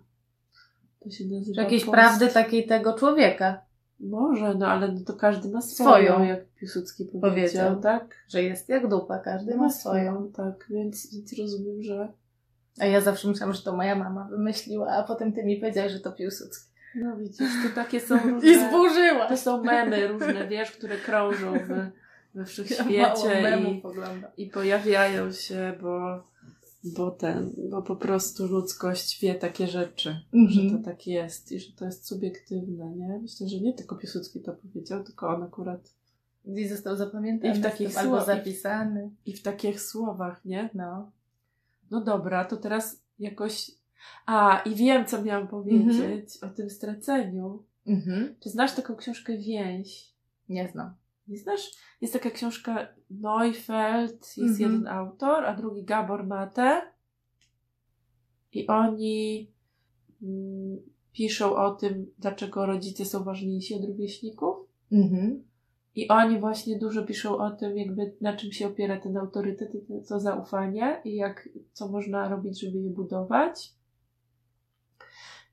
[0.99, 1.61] to się nazywa...
[1.61, 3.61] Jakiejś post- prawdy takiej tego człowieka,
[3.99, 6.23] Może, no ale no to każdy ma swoją, Swoją.
[6.23, 7.81] jak Piłsudski powiedział, Powiedział.
[7.81, 8.15] tak?
[8.27, 10.31] że jest jak dupa, każdy ma swoją.
[10.31, 12.13] Tak, więc, więc rozumiem, że
[12.79, 15.99] A ja zawsze myślałam, że to moja mama wymyśliła, a potem ty mi powiedziałeś, że
[15.99, 16.69] to Piłsudski.
[16.95, 18.49] no widzisz, to takie są różne...
[18.51, 19.27] I zburzyła!
[19.27, 21.69] To są memy różne, wiesz, które krążą w,
[22.33, 23.83] we Ja wszechświecie memów
[24.37, 26.23] i, i pojawiają się, bo,
[26.83, 31.71] bo ten, bo po prostu ludzkość wie takie rzeczy, że to tak jest i że
[31.71, 33.19] to jest subiektywne, nie?
[33.21, 35.93] Myślę, że nie tylko Piłsudski to powiedział, tylko on akurat
[36.45, 39.09] I został zapamiętany I w w takich tym, albo słowach- zapisany.
[39.25, 40.69] i w takich słowach, nie?
[40.73, 41.11] No.
[41.91, 43.71] No dobra, to teraz jakoś...
[44.25, 47.63] A, i wiem, co miałam powiedzieć o tym straceniu.
[47.87, 48.35] Mhm.
[48.39, 50.09] Czy znasz taką książkę Więź?
[50.49, 50.93] Nie znam.
[51.29, 51.71] Nie znasz?
[52.01, 54.59] Jest taka książka Neufeld, jest Mhm.
[54.59, 56.81] jeden autor, a drugi Gabor Mate.
[58.51, 59.51] I oni
[60.21, 60.77] mm,
[61.13, 64.55] piszą o tym, dlaczego rodzice są ważniejsi od rówieśników.
[64.91, 65.43] Mhm.
[65.95, 69.81] I oni właśnie dużo piszą o tym, jakby na czym się opiera ten autorytet i
[69.81, 73.73] to, to zaufanie i jak, co można robić, żeby je budować.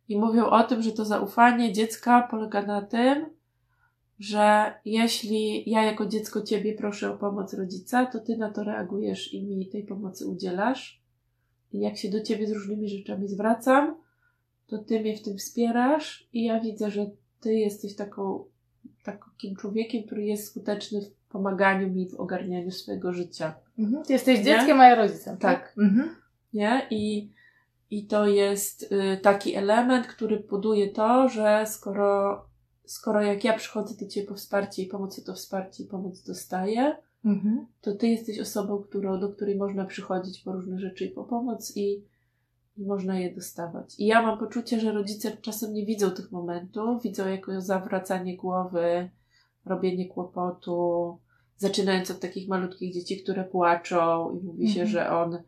[0.09, 3.36] I mówią o tym, że to zaufanie dziecka polega na tym,
[4.19, 9.35] że jeśli ja jako dziecko ciebie proszę o pomoc rodzica, to ty na to reagujesz
[9.35, 11.03] i mi tej pomocy udzielasz.
[11.73, 13.97] I jak się do ciebie z różnymi rzeczami zwracam,
[14.67, 18.45] to ty mnie w tym wspierasz i ja widzę, że ty jesteś taką,
[19.03, 23.55] takim człowiekiem, który jest skuteczny w pomaganiu mi w ogarnianiu swojego życia.
[23.79, 24.05] Mhm.
[24.05, 24.45] Ty jesteś Nie?
[24.45, 25.39] dzieckiem, a ja rodzicem.
[25.39, 25.75] Tak.
[25.79, 26.17] Mhm.
[26.53, 26.87] Nie?
[26.91, 27.31] I,
[27.91, 32.45] i to jest y, taki element, który buduje to, że skoro,
[32.87, 36.97] skoro jak ja przychodzę do Ciebie po wsparcie i pomoc, to wsparcie i pomoc dostaję,
[37.25, 37.67] Mhm.
[37.81, 41.77] to Ty jesteś osobą, którą, do której można przychodzić po różne rzeczy i po pomoc
[41.77, 42.05] i,
[42.77, 43.95] i można je dostawać.
[44.01, 49.11] I ja mam poczucie, że rodzice czasem nie widzą tych momentów, widzą jako zawracanie głowy,
[49.65, 51.19] robienie kłopotu,
[51.57, 54.89] zaczynając od takich malutkich dzieci, które płaczą i mówi się, Mhm.
[54.89, 55.39] że on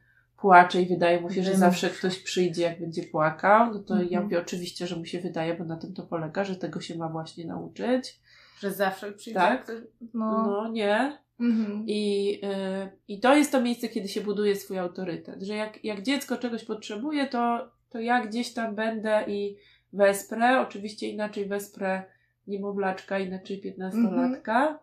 [0.41, 4.03] płacze i wydaje mu się, że zawsze ktoś przyjdzie, jak będzie płakał, no to ja
[4.03, 4.23] Mhm.
[4.25, 7.09] mówię oczywiście, że mu się wydaje, bo na tym to polega, że tego się ma
[7.09, 8.21] właśnie nauczyć.
[8.61, 9.41] Że zawsze przyjdzie.
[9.41, 9.73] Tak.
[10.15, 10.43] No.
[10.43, 11.19] No nie.
[11.41, 11.85] Mhm.
[11.87, 12.33] I,
[12.85, 15.43] y, I to jest to miejsce, kiedy się buduje swój autorytet.
[15.43, 19.57] Że jak, jak dziecko czegoś potrzebuje, to, to ja gdzieś tam będę i
[19.93, 20.61] wesprę.
[20.61, 22.03] Oczywiście inaczej wesprę
[22.47, 24.79] niemowlaczka, inaczej piętnastolatka,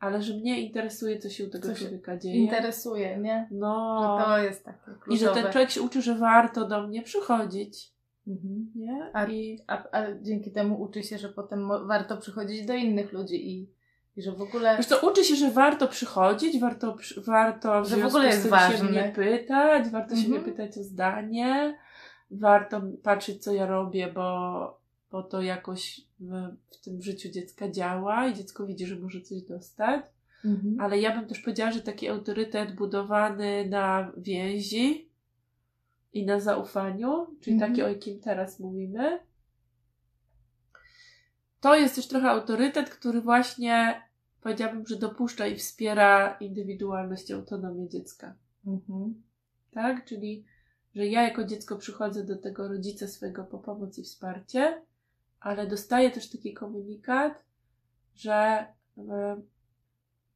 [0.00, 2.36] ale że mnie interesuje, co się u tego Co człowieka dzieje.
[2.36, 3.48] Interesuje, nie?
[3.50, 4.16] no.
[4.20, 5.52] Że to jest takie I że ten kluczowe.
[5.52, 7.90] człowiek się uczy, że warto do mnie przychodzić.
[8.28, 8.70] Mhm.
[8.74, 9.10] Nie?
[9.12, 13.50] A- I A, a dzięki temu uczy się, że potem warto przychodzić do innych ludzi
[13.50, 13.68] i,
[14.16, 14.76] i że w ogóle.
[14.76, 18.42] Wiesz co, uczy się, że warto przychodzić, warto, przy- warto w Że w ogóle jest
[18.42, 18.78] tym ważny.
[18.78, 20.56] się mnie pytać, warto się mnie Mhm.
[20.56, 21.78] pytać o zdanie,
[22.30, 24.78] warto patrzeć, co ja robię, bo,
[25.10, 29.42] bo to jakoś w, w tym życiu dziecka działa i dziecko widzi, że może coś
[29.42, 30.04] dostać.
[30.44, 30.80] Mhm.
[30.80, 35.08] Ale ja bym też powiedziała, że taki autorytet budowany na więzi
[36.12, 37.72] i na zaufaniu, czyli Mhm.
[37.72, 39.18] taki, o jakim teraz mówimy,
[41.60, 44.02] to jest też trochę autorytet, który właśnie
[44.40, 48.34] powiedziałabym, że dopuszcza i wspiera indywidualność i autonomię dziecka.
[48.66, 49.22] Mhm.
[49.70, 50.04] Tak?
[50.04, 50.44] Czyli,
[50.94, 54.82] że ja jako dziecko przychodzę do tego rodzica swojego po pomoc i wsparcie,
[55.40, 57.44] ale dostaję też taki komunikat,
[58.14, 58.66] że
[58.98, 59.36] e,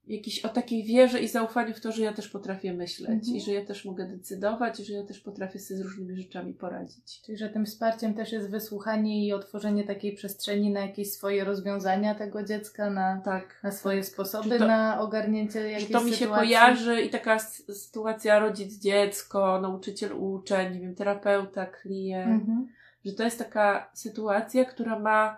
[0.07, 3.37] jakiś o takiej wierze i zaufaniu w to, że ja też potrafię myśleć Mhm.
[3.37, 6.55] i że ja też mogę decydować i że ja też potrafię sobie z różnymi rzeczami
[6.55, 7.23] poradzić.
[7.23, 12.15] Czyli, że tym wsparciem też jest wysłuchanie i otworzenie takiej przestrzeni na jakieś swoje rozwiązania
[12.15, 13.61] tego dziecka, na, Tak.
[13.62, 16.47] na swoje sposoby Że to- na ogarnięcie jakiejś to mi się sytuacji.
[16.47, 22.69] kojarzy i taka sytuacja rodzic-dziecko, nauczyciel uczeń, nie wiem, terapeuta, klient, Mhm.
[23.05, 25.37] Że to jest taka sytuacja, która ma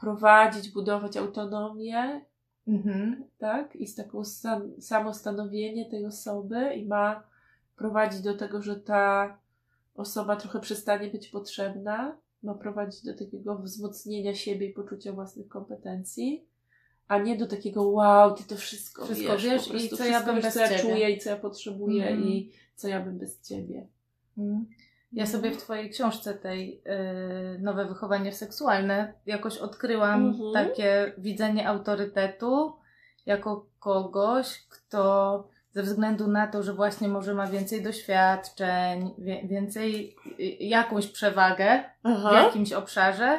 [0.00, 2.24] prowadzić, budować autonomię,
[2.68, 3.24] Mhm.
[3.38, 3.76] tak?
[3.76, 7.22] I z taką sam, samostanowienie tej osoby i ma
[7.76, 9.38] prowadzić do tego, że ta
[9.94, 16.44] osoba trochę przestanie być potrzebna, ma prowadzić do takiego wzmocnienia siebie i poczucia własnych kompetencji,
[17.08, 19.96] a nie do takiego wow, ty to wszystko, Wszystko wiesz, wiesz po prostu i co
[19.96, 22.28] wszystko ja bym wiesz, bez co ja czuję i co ja potrzebuję Mhm.
[22.28, 23.86] i co ja bym bez ciebie.
[24.38, 24.66] Mhm.
[25.12, 26.82] Ja sobie w Twojej książce tej
[27.56, 30.52] y, Nowe wychowanie seksualne jakoś odkryłam Mhm.
[30.52, 32.76] takie widzenie autorytetu
[33.26, 40.16] jako kogoś, kto ze względu na to, że właśnie może ma więcej doświadczeń, wie, więcej,
[40.40, 43.38] y, jakąś przewagę w jakimś obszarze,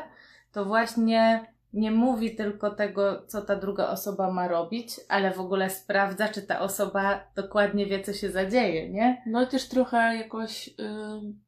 [0.51, 5.69] to właśnie nie mówi tylko tego, co ta druga osoba ma robić, ale w ogóle
[5.69, 9.21] sprawdza, czy ta osoba dokładnie wie, co się zadzieje, nie?
[9.25, 11.39] No i też trochę jakoś ym,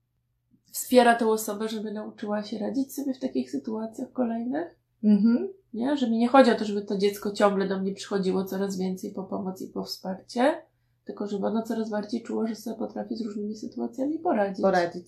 [0.74, 4.76] wspiera tę osobę, żeby nauczyła się radzić sobie w takich sytuacjach kolejnych.
[5.04, 5.50] Mhm.
[5.74, 5.98] Nie?
[5.98, 9.12] Że mi nie chodzi o to, żeby to dziecko ciągle do mnie przychodziło coraz więcej
[9.12, 10.62] po pomoc i po wsparcie,
[11.06, 14.62] tylko żeby ono coraz bardziej czuło, że sobie potrafi z różnymi sytuacjami poradzić.
[14.62, 15.08] poradzić.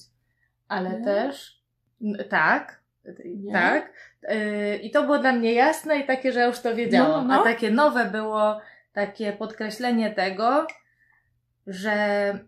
[0.67, 1.06] Ale Nie?
[1.06, 1.63] też,
[2.30, 2.84] tak,
[3.25, 3.54] Nie?
[3.54, 3.93] tak.
[4.30, 7.28] Yy, I to było dla mnie jasne i takie, że ja już to wiedziałam.
[7.28, 7.41] No, no.
[7.41, 8.60] A takie nowe było
[8.93, 10.67] takie podkreślenie tego,
[11.67, 11.93] że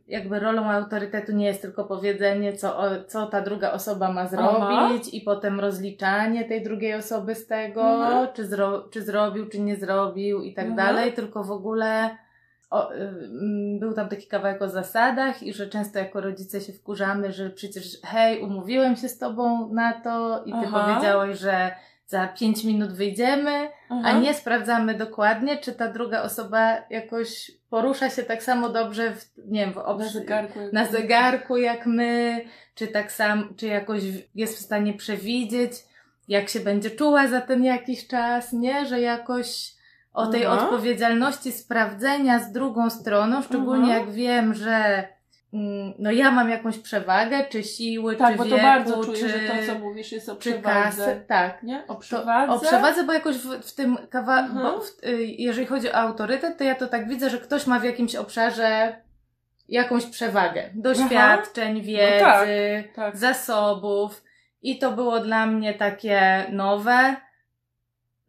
[0.08, 5.14] jakby rolą autorytetu nie jest tylko powiedzenie, co, o, co ta druga osoba ma zrobić
[5.14, 8.28] i potem rozliczanie tej drugiej osoby z tego, Mhm.
[8.34, 10.88] czy, zro, czy zrobił, czy nie zrobił i tak Mhm.
[10.88, 12.10] dalej, tylko w ogóle
[12.70, 17.32] o, mm, był tam taki kawałek o zasadach i że często jako rodzice się wkurzamy,
[17.32, 20.80] że przecież hej, umówiłem się z tobą na to i ty Aha.
[20.86, 21.72] powiedziałeś, że
[22.08, 24.02] za pięć minut wyjdziemy, Aha.
[24.04, 29.26] a nie sprawdzamy dokładnie, czy ta druga osoba jakoś porusza się tak samo dobrze w,
[29.38, 30.60] nie wiem, w na obsz- zegarku.
[30.62, 32.42] jak- na zegarku jak my,
[32.76, 34.02] czy tak sam, czy jakoś
[34.36, 35.72] jest w stanie przewidzieć,
[36.28, 38.86] jak się będzie czuła za ten jakiś czas, nie?
[38.86, 39.72] Że jakoś
[40.14, 40.60] o tej Aha.
[40.64, 44.00] odpowiedzialności sprawdzenia z drugą stroną, szczególnie Aha.
[44.00, 45.08] jak wiem, że
[46.00, 49.30] no ja mam jakąś przewagę, czy siły, Tak, czy bo wieku, to bardzo czy, czuję,
[49.30, 51.06] że to, co mówisz, jest o czy przewadze.
[51.06, 51.64] kasy, tak.
[51.64, 51.84] Nie?
[51.88, 52.54] O To, przewadze.
[52.54, 54.54] o przewadze, bo jakoś w, w tym Mhm.
[54.54, 57.80] bo w, y, jeżeli chodzi o autorytet, to ja to tak widzę, że ktoś ma
[57.80, 59.02] w jakimś obszarze
[59.70, 60.70] jakąś przewagę.
[60.76, 62.48] Doświadczeń, wiedzy, tak,
[62.96, 63.18] tak.
[63.18, 64.24] zasobów.
[64.62, 67.16] I to było dla mnie takie nowe,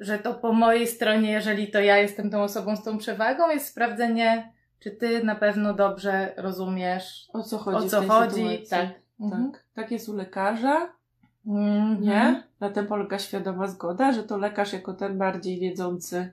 [0.01, 3.67] że to po mojej stronie, jeżeli to ja jestem tą osobą z tą przewagą, jest
[3.67, 8.35] sprawdzenie, czy ty na pewno dobrze rozumiesz, O co chodzi o co chodzi.
[8.35, 8.67] sytuacji.
[8.71, 8.89] Tak.
[9.21, 9.53] Mhm.
[9.53, 9.65] Tak.
[9.75, 10.93] Tak jest u lekarza,
[11.47, 12.03] Mhm.
[12.03, 12.43] nie?
[12.61, 16.33] Na tym polega świadoma zgoda, że to lekarz jako ten bardziej wiedzący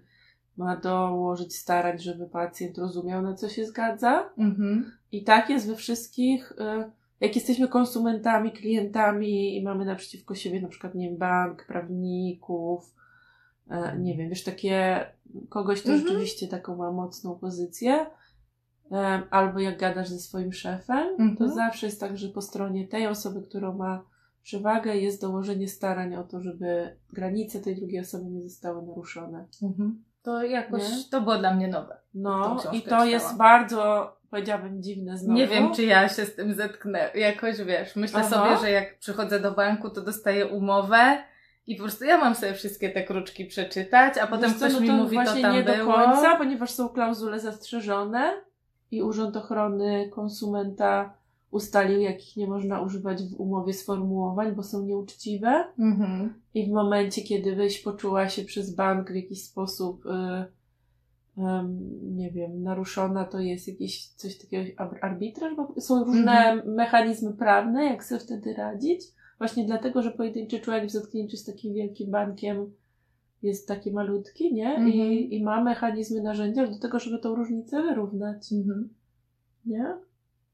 [0.58, 4.30] ma dołożyć starań, żeby pacjent rozumiał, na co się zgadza.
[4.38, 4.92] Mhm.
[5.12, 10.68] I tak jest we wszystkich, y, jak jesteśmy konsumentami, klientami i mamy naprzeciwko siebie na
[10.68, 12.94] przykład, nie wiem, bank, prawników,
[13.70, 15.06] e, nie wiem, wiesz, takie,
[15.50, 16.08] kogoś, kto Mhm.
[16.08, 18.06] rzeczywiście taką ma mocną pozycję,
[19.30, 21.52] albo jak gadasz ze swoim szefem, to Mhm.
[21.52, 24.04] zawsze jest tak, że po stronie tej osoby, którą ma
[24.44, 29.46] przewagę jest dołożenie starań o to, żeby granice tej drugiej osoby nie zostały naruszone.
[29.64, 30.04] Mhm.
[30.24, 31.04] To jakoś, Nie?
[31.12, 31.98] to było dla mnie nowe.
[32.14, 33.10] No i to czytałam.
[33.10, 35.34] jest bardzo, powiedziałabym, dziwne znowu.
[35.40, 37.10] Nie wiem, czy ja się z tym zetknę.
[37.16, 38.30] Jakoś wiesz, myślę Aha.
[38.30, 41.18] sobie, że jak przychodzę do banku, to dostaję umowę
[41.68, 44.74] i po prostu ja mam sobie wszystkie te kruczki przeczytać, a potem Wiesz co, ktoś
[44.74, 45.78] no mi to mówi, to tam nie było.
[45.78, 48.34] do końca, ponieważ są klauzule zastrzeżone
[48.92, 51.14] i Urząd Ochrony Konsumenta
[51.52, 55.66] ustalił, jakich nie można używać w umowie sformułowań, bo są nieuczciwe.
[55.80, 56.34] Mhm.
[56.54, 60.10] I w momencie, kiedy byś poczuła się przez bank w jakiś sposób, y,
[61.42, 61.80] em,
[62.16, 66.74] nie wiem, naruszona, to jest jakiś coś takiego ar- arbitraż, bo są różne Mhm.
[66.76, 69.02] mechanizmy prawne, jak sobie wtedy radzić.
[69.38, 72.74] Właśnie dlatego, że pojedynczy człowiek w zetknięciu z takim wielkim bankiem
[73.46, 74.70] jest taki malutki, nie?
[74.70, 74.88] Mhm.
[74.94, 78.90] I, I ma mechanizmy, narzędzia do tego, żeby tą różnicę wyrównać, Mhm.
[79.66, 79.96] nie?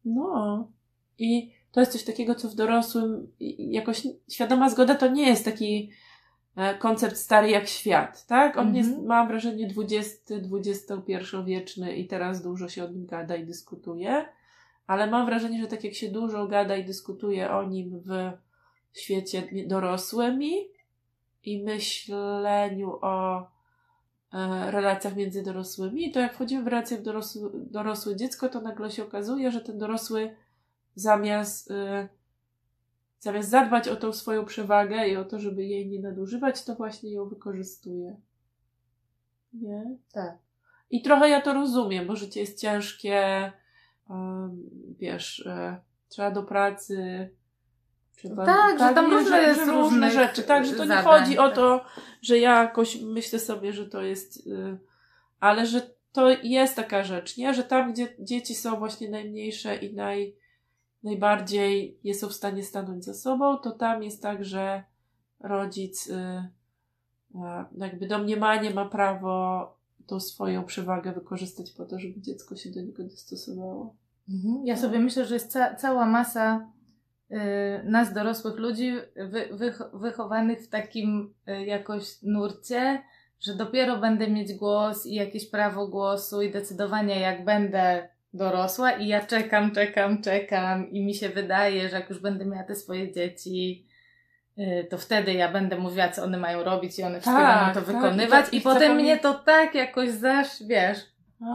[0.05, 0.67] No.
[1.19, 3.27] I to jest coś takiego, co w dorosłym
[3.57, 5.89] jakoś świadoma zgoda to nie jest taki
[6.55, 8.57] e, koncept stary jak świat, tak?
[8.57, 8.75] On Mhm.
[8.85, 14.25] jest, mam wrażenie, 20, 21 wieczny i teraz dużo się o nim gada i dyskutuje,
[14.87, 18.31] ale mam wrażenie, że tak jak się dużo gada i dyskutuje o nim w
[18.99, 20.53] świecie dorosłymi
[21.43, 28.15] i myśleniu o e, relacjach między dorosłymi, to jak wchodzimy w relacje w dorosły, dorosłe
[28.15, 30.35] dziecko, to nagle się okazuje, że ten dorosły
[30.95, 32.07] zamiast, y,
[33.19, 37.11] zamiast zadbać o tą swoją przewagę i o to, żeby jej nie nadużywać, to właśnie
[37.11, 38.15] ją wykorzystuje.
[39.53, 39.97] Nie?
[40.13, 40.37] Tak.
[40.89, 43.51] I trochę ja to rozumiem, bo życie jest ciężkie,
[44.09, 47.29] um, wiesz, e, trzeba do pracy.
[48.21, 50.43] Trzeba, Tak, że tam nie, różne jest różne różnych rzeczy.
[50.43, 51.55] Tak, że to nie zadań, chodzi o tak.
[51.55, 51.85] to,
[52.21, 54.77] że ja jakoś myślę sobie, że to jest, y,
[55.39, 55.81] ale że
[56.11, 57.53] to jest taka rzecz, nie?
[57.53, 60.35] Że tam, gdzie dzieci są właśnie najmniejsze i naj,
[61.03, 64.83] najbardziej nie są w stanie stanąć za sobą, to tam jest tak, że
[65.39, 66.13] rodzic y,
[67.35, 67.39] y,
[67.77, 69.67] jakby domniemanie ma prawo
[70.07, 73.95] tą swoją przewagę wykorzystać po to, żeby dziecko się do niego dostosowało.
[74.29, 74.65] Mhm.
[74.65, 76.67] Ja sobie myślę, że jest ca- cała masa
[77.83, 83.01] nas, dorosłych ludzi, wy- wych- wychowanych w takim y, jakoś nurcie,
[83.39, 89.07] że dopiero będę mieć głos i jakieś prawo głosu i decydowania, jak będę dorosła i
[89.07, 93.11] ja czekam, czekam, czekam i mi się wydaje, że jak już będę miała te swoje
[93.11, 93.87] dzieci,
[94.59, 97.81] y, to wtedy ja będę mówiła, co one mają robić i one wszystkie Tak, będą
[97.81, 100.97] to tak, wykonywać i to- i, i potem mnie to tak jakoś zaś, wiesz,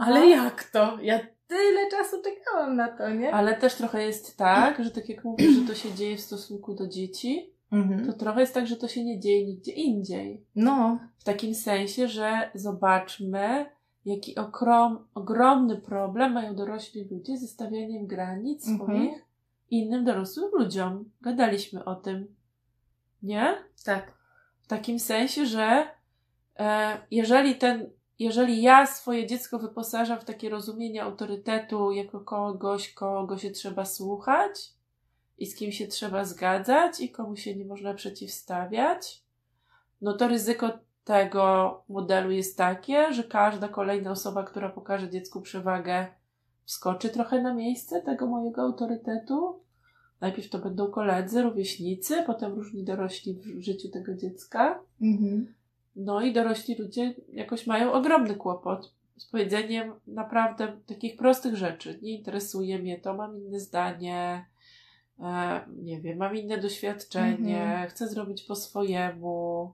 [0.01, 0.97] ale jak to?
[1.01, 3.33] Ja tyle czasu czekałam na to, nie?
[3.33, 6.73] Ale też trochę jest tak, że tak jak mówisz, że to się dzieje w stosunku
[6.73, 8.05] do dzieci, Mhm.
[8.05, 10.43] to trochę jest tak, że to się nie dzieje nigdzie indziej.
[10.55, 10.99] No.
[11.17, 13.65] W takim sensie, że zobaczmy,
[14.05, 18.89] jaki okrom, ogromny problem mają dorośli ludzie ze stawianiem granic Mhm.
[18.89, 19.25] swoich
[19.69, 21.11] innym dorosłym ludziom.
[21.21, 22.35] Gadaliśmy o tym.
[23.23, 23.55] Nie?
[23.85, 24.13] Tak.
[24.61, 25.87] W takim sensie, że
[26.59, 33.37] e, jeżeli ten, jeżeli ja swoje dziecko wyposażam w takie rozumienie autorytetu jako kogoś, kogo
[33.37, 34.73] się trzeba słuchać
[35.37, 39.23] i z kim się trzeba zgadzać i komu się nie można przeciwstawiać,
[40.01, 40.69] no to ryzyko
[41.03, 46.07] tego modelu jest takie, że każda kolejna osoba, która pokaże dziecku przewagę,
[46.65, 49.59] wskoczy trochę na miejsce tego mojego autorytetu.
[50.21, 54.79] Najpierw to będą koledzy, rówieśnicy, potem różni dorośli w życiu tego dziecka.
[55.01, 55.53] Mhm.
[55.97, 61.99] No i dorośli ludzie jakoś mają ogromny kłopot z powiedzeniem naprawdę takich prostych rzeczy.
[62.01, 64.45] Nie interesuje mnie to, mam inne zdanie,
[65.19, 67.89] e, nie wiem, mam inne doświadczenie, Mhm.
[67.89, 69.73] chcę zrobić po swojemu.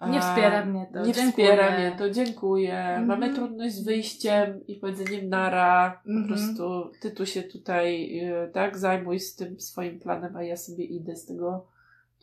[0.00, 0.98] e, Nie wspiera mnie to.
[1.06, 1.46] Nie dziękuję.
[1.46, 2.78] wspiera mnie to, dziękuję.
[2.78, 3.06] Mhm.
[3.06, 6.00] Mamy trudność z wyjściem i powiedzeniem nara.
[6.04, 6.28] Po Mhm.
[6.28, 10.84] prostu ty tu się tutaj, e, tak, zajmuj z tym swoim planem, a ja sobie
[10.84, 11.66] idę z tego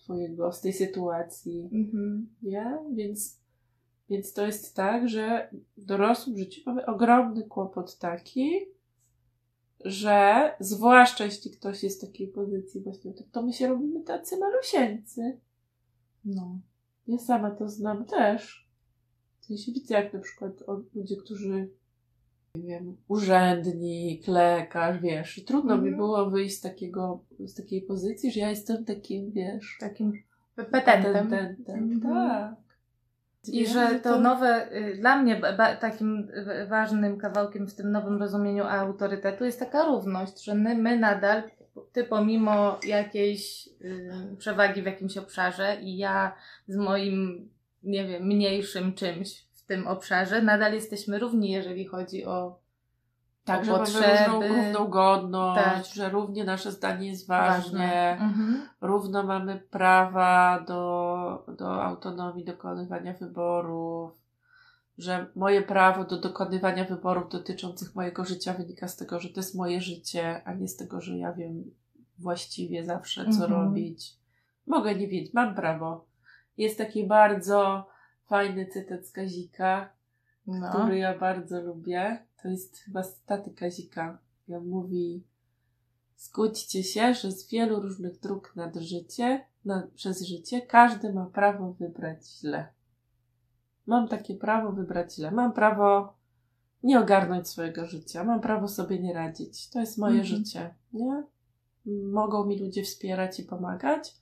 [0.03, 1.69] twojego, z tej sytuacji.
[1.73, 2.29] Mhm.
[2.41, 2.79] Nie?
[2.93, 3.39] Więc,
[4.09, 8.51] więc to jest tak, że w dorosłym życiu mamy ogromny kłopot taki,
[9.85, 15.39] że zwłaszcza jeśli ktoś jest w takiej pozycji właśnie, to, my się robimy tacy malusieńcy.
[16.25, 16.59] No.
[17.07, 18.69] Ja sama to znam też.
[19.39, 20.63] W sensie widzę jak na przykład
[20.95, 21.69] ludzie, którzy
[22.55, 25.95] nie wiem, urzędnik, lekarz, wiesz, trudno mi Mhm.
[25.97, 30.23] było wyjść z takiego, z takiej pozycji, że ja jestem takim, wiesz, Takim
[30.55, 31.13] petentem.
[31.13, 31.77] patentem.
[31.83, 32.01] Mhm.
[32.01, 32.53] Tak.
[33.47, 35.41] I Wiem, że to nowe, y, dla mnie
[35.79, 36.27] takim
[36.69, 41.43] ważnym kawałkiem w tym nowym rozumieniu autorytetu jest taka równość, że my, my nadal,
[41.91, 46.35] ty pomimo jakiejś y, przewagi w jakimś obszarze i ja
[46.67, 47.49] z moim,
[47.83, 52.59] nie wiem, mniejszym czymś w tym obszarze, nadal jesteśmy równi, jeżeli chodzi o,
[53.45, 54.07] Tak, że potrzeby.
[54.07, 55.95] mamy równą, równą godność, Tak.
[55.95, 57.79] że równie nasze zdanie jest Ważne.
[57.79, 58.67] ważne, Mhm.
[58.81, 64.11] równo mamy prawa do, do autonomii, dokonywania wyborów,
[64.97, 69.55] że moje prawo do dokonywania wyborów dotyczących mojego życia wynika z tego, że to jest
[69.55, 71.63] moje życie, a nie z tego, że ja wiem
[72.19, 73.51] właściwie zawsze, co Mhm.
[73.51, 74.13] robić.
[74.67, 76.05] Mogę nie wiedzieć, mam prawo.
[76.57, 77.87] Jest taki bardzo
[78.33, 79.89] fajny cytat z Kazika,
[80.47, 80.69] No.
[80.69, 82.25] który ja bardzo lubię.
[82.41, 84.17] To jest chyba z taty Kazika.
[84.55, 85.23] On mówi
[86.17, 91.73] Zgódźcie się, że z wielu różnych dróg nad życie, na, przez życie każdy ma prawo
[91.73, 92.67] wybrać źle.
[93.85, 95.31] Mam takie prawo wybrać źle.
[95.31, 96.13] Mam prawo
[96.83, 98.23] nie ogarnąć swojego życia.
[98.23, 99.69] Mam prawo sobie nie radzić.
[99.69, 100.37] To jest moje Mhm.
[100.37, 100.75] życie.
[100.93, 101.23] Nie?
[102.11, 104.15] Mogą mi ludzie wspierać i pomagać,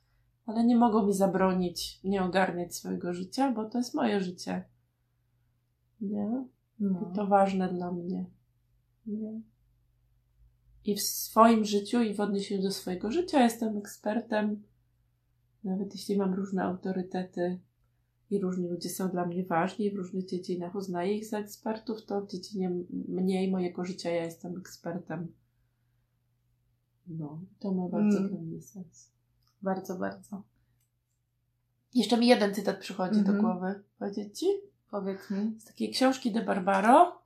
[0.45, 4.63] ale nie mogą mi zabronić nie ogarniać swojego życia, bo to jest moje życie.
[6.01, 6.45] Nie?
[6.79, 7.09] No.
[7.11, 8.25] I to ważne dla mnie.
[9.05, 9.41] Nie?
[10.85, 14.63] I w swoim życiu i w odniesieniu do swojego życia jestem ekspertem.
[15.63, 17.59] Nawet jeśli mam różne autorytety
[18.29, 22.21] i różni ludzie są dla mnie ważni w różnych dziedzinach uznaję ich za ekspertów, to
[22.21, 25.31] w dziedzinie m- mnie i mojego życia ja jestem ekspertem.
[27.07, 28.29] No, to ma bardzo Mm.
[28.29, 29.11] dla mnie sens.
[29.61, 30.41] Bardzo, bardzo.
[31.93, 33.35] Jeszcze mi jeden cytat przychodzi Mhm.
[33.37, 33.83] do głowy.
[33.99, 34.45] Powiedzieć ci?
[34.91, 35.59] Powiedz mi.
[35.59, 37.21] Z takiej książki De Barbaro.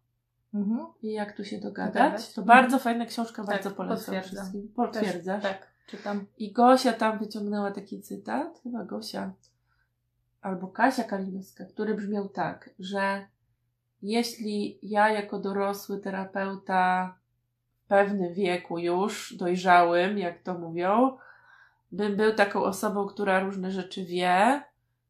[0.54, 0.88] Mhm.
[1.04, 1.94] I jak tu się dogadać?
[1.94, 2.34] Dogadać.
[2.34, 2.46] To Mhm.
[2.62, 4.68] bardzo fajna książka, Tak, bardzo polecam wszystkim.
[4.76, 5.44] Potwierdzasz?
[5.44, 6.26] Też, tak, czytam.
[6.38, 9.34] I Gosia tam wyciągnęła taki cytat, chyba Gosia,
[10.42, 13.28] albo Kasia Kalinowska, który brzmiał tak, że
[14.02, 17.16] jeśli ja jako dorosły terapeuta
[17.84, 21.18] w pewnym wieku już, dojrzałym, jak to mówią,
[21.96, 24.62] bym był taką osobą, która różne rzeczy wie,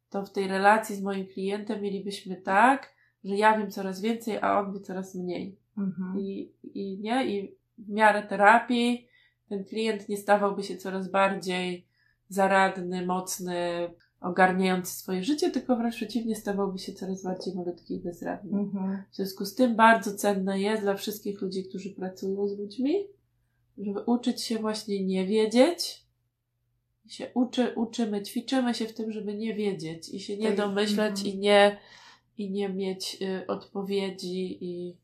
[0.10, 2.94] to w tej relacji z moim klientem mielibyśmy tak,
[3.24, 5.58] że ja wiem coraz więcej, a on wie coraz mniej.
[5.78, 6.20] Mhm.
[6.20, 9.08] I, i nie, i w miarę terapii
[9.50, 11.86] ten klient nie stawałby się coraz bardziej
[12.30, 13.90] zaradny, mocny,
[14.22, 18.60] ogarniający swoje życie, tylko wręcz przeciwnie, stawałby się coraz bardziej malutki i bezradny.
[18.60, 19.04] Mhm.
[19.12, 23.08] W związku z tym bardzo cenne jest dla wszystkich ludzi, którzy pracują z ludźmi,
[23.78, 26.05] żeby uczyć się właśnie nie wiedzieć.
[27.08, 31.10] Się uczy, uczymy, ćwiczymy się w tym, żeby nie wiedzieć i się nie Tak, domyśleć
[31.20, 31.28] mhm.
[31.28, 31.78] i nie,
[32.38, 34.98] i nie mieć y, odpowiedzi i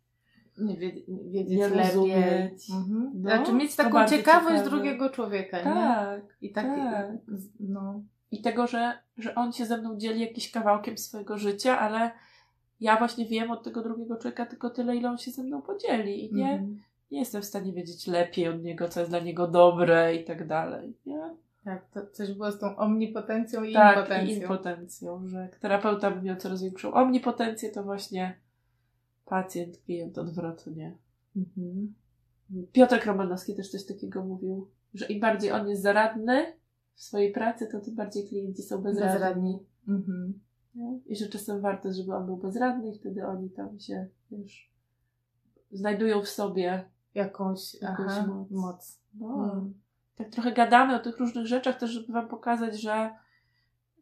[0.57, 1.83] Nie, wie, nie wiedzieć Nie lepiej.
[1.87, 2.69] rozumieć.
[2.71, 3.11] Mhm.
[3.15, 4.69] No, znaczy mieć taką ciekawość ciekawe.
[4.69, 5.63] drugiego człowieka, nie?
[5.63, 6.21] tak.
[6.41, 7.11] I tak, tak.
[7.59, 8.01] no.
[8.31, 12.11] I tego, że, że on się ze mną dzieli jakimś kawałkiem swojego życia, ale
[12.79, 16.25] ja właśnie wiem od tego drugiego człowieka tylko tyle, ile on się ze mną podzieli.
[16.25, 16.81] I nie, Mhm.
[17.11, 20.47] nie jestem w stanie wiedzieć lepiej od niego, co jest dla niego dobre i tak
[20.47, 20.93] dalej.
[21.05, 21.35] Nie?
[21.63, 24.35] Tak, to coś było z tą omnipotencją i tak, impotencją.
[24.35, 28.37] i impotencją, że terapeuta by miał coraz większą omnipotencję, to właśnie
[29.25, 30.97] pacjent, klient odwrotnie.
[31.35, 31.93] Mhm.
[32.71, 36.53] Piotr Romanowski też coś takiego mówił, że im bardziej on jest zaradny
[36.95, 39.13] w swojej pracy, to tym bardziej klienci są bezradni.
[39.13, 39.59] Bezradni.
[39.87, 40.39] Mhm.
[41.05, 44.71] I że czasem warto, żeby on był bezradny i wtedy oni tam się, wiesz,
[45.71, 46.85] znajdują w sobie.
[47.15, 48.51] Jakąś, Jakąś aha, moc.
[48.51, 48.99] moc.
[49.19, 49.73] No, Mm.
[50.21, 53.15] Tak trochę gadamy o tych różnych rzeczach też, żeby wam pokazać, że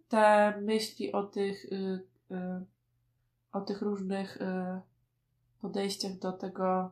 [0.08, 2.00] te myśli o tych, y,
[2.32, 2.66] y,
[3.52, 4.46] o tych różnych y,
[5.62, 6.92] podejściach do tego,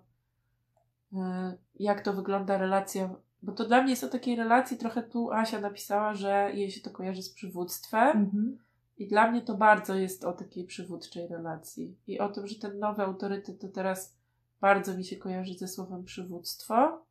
[1.79, 3.09] jak to wygląda relacja.
[3.43, 6.81] Bo to dla mnie jest o takiej relacji, trochę tu Asia napisała, że jej się
[6.81, 8.17] to kojarzy z przywództwem.
[8.17, 8.57] Mhm.
[8.97, 11.95] I dla mnie to bardzo jest o takiej przywódczej relacji.
[12.07, 14.15] I o tym, że ten nowy autorytet to teraz
[14.61, 17.06] bardzo mi się kojarzy ze słowem przywództwo.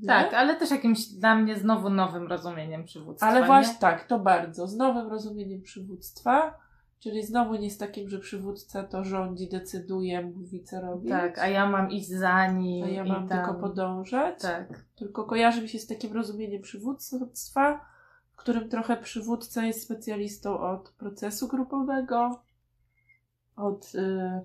[0.00, 0.06] Nie?
[0.06, 3.26] Tak, ale też jakimś dla mnie znowu nowym rozumieniem przywództwa.
[3.26, 3.46] Ale nie?
[3.46, 4.66] właśnie tak, to bardzo.
[4.66, 6.58] Z nowym rozumieniem przywództwa,
[7.00, 11.10] czyli znowu nie z takim, że przywódca to rządzi, decyduje, mówi co robić.
[11.10, 12.84] Tak, a ja mam iść za nim.
[12.84, 13.38] a ja mam tam...
[13.38, 14.42] tylko podążać.
[14.42, 14.84] Tak.
[14.96, 17.80] Tylko kojarzy mi się z takim rozumieniem przywództwa,
[18.32, 22.42] w którym trochę przywódca jest specjalistą od procesu grupowego,
[23.56, 24.40] od, y,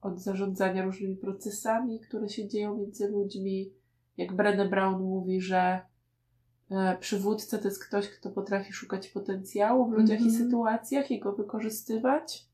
[0.00, 3.77] od zarządzania różnymi procesami, które się dzieją między ludźmi.
[4.18, 5.80] Jak Brené Brown mówi, że
[6.70, 10.44] e, przywódca to jest ktoś, kto potrafi szukać potencjału w ludziach i Mhm.
[10.44, 12.48] sytuacjach i go wykorzystywać.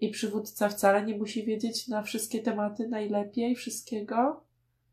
[0.00, 4.40] I przywódca wcale nie musi wiedzieć na wszystkie tematy najlepiej, wszystkiego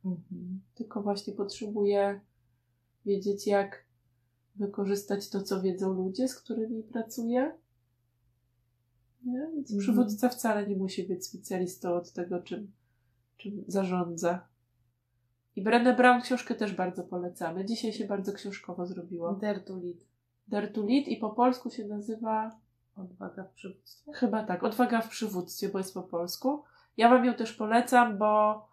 [0.05, 0.61] Mhm.
[0.76, 2.20] tylko właśnie potrzebuję
[3.05, 3.86] wiedzieć, jak
[4.55, 7.57] wykorzystać to, co wiedzą ludzie, z którymi pracuję.
[9.26, 9.39] Nie?
[9.55, 9.80] Więc Mhm.
[9.80, 12.72] przywódca wcale nie musi być specjalistą od tego, czym,
[13.38, 14.47] czym zarządza.
[15.56, 17.66] I Brené Brown książkę też bardzo polecamy.
[17.66, 19.30] Dzisiaj się bardzo książkowo zrobiło.
[19.34, 22.51] To Lead i po polsku się nazywa
[22.97, 24.14] Odwaga w przywództwie.
[24.14, 26.64] chyba tak, Odwaga w przywództwie, bo jest po polsku.
[26.97, 28.66] Ja Wam ją też polecam, bo,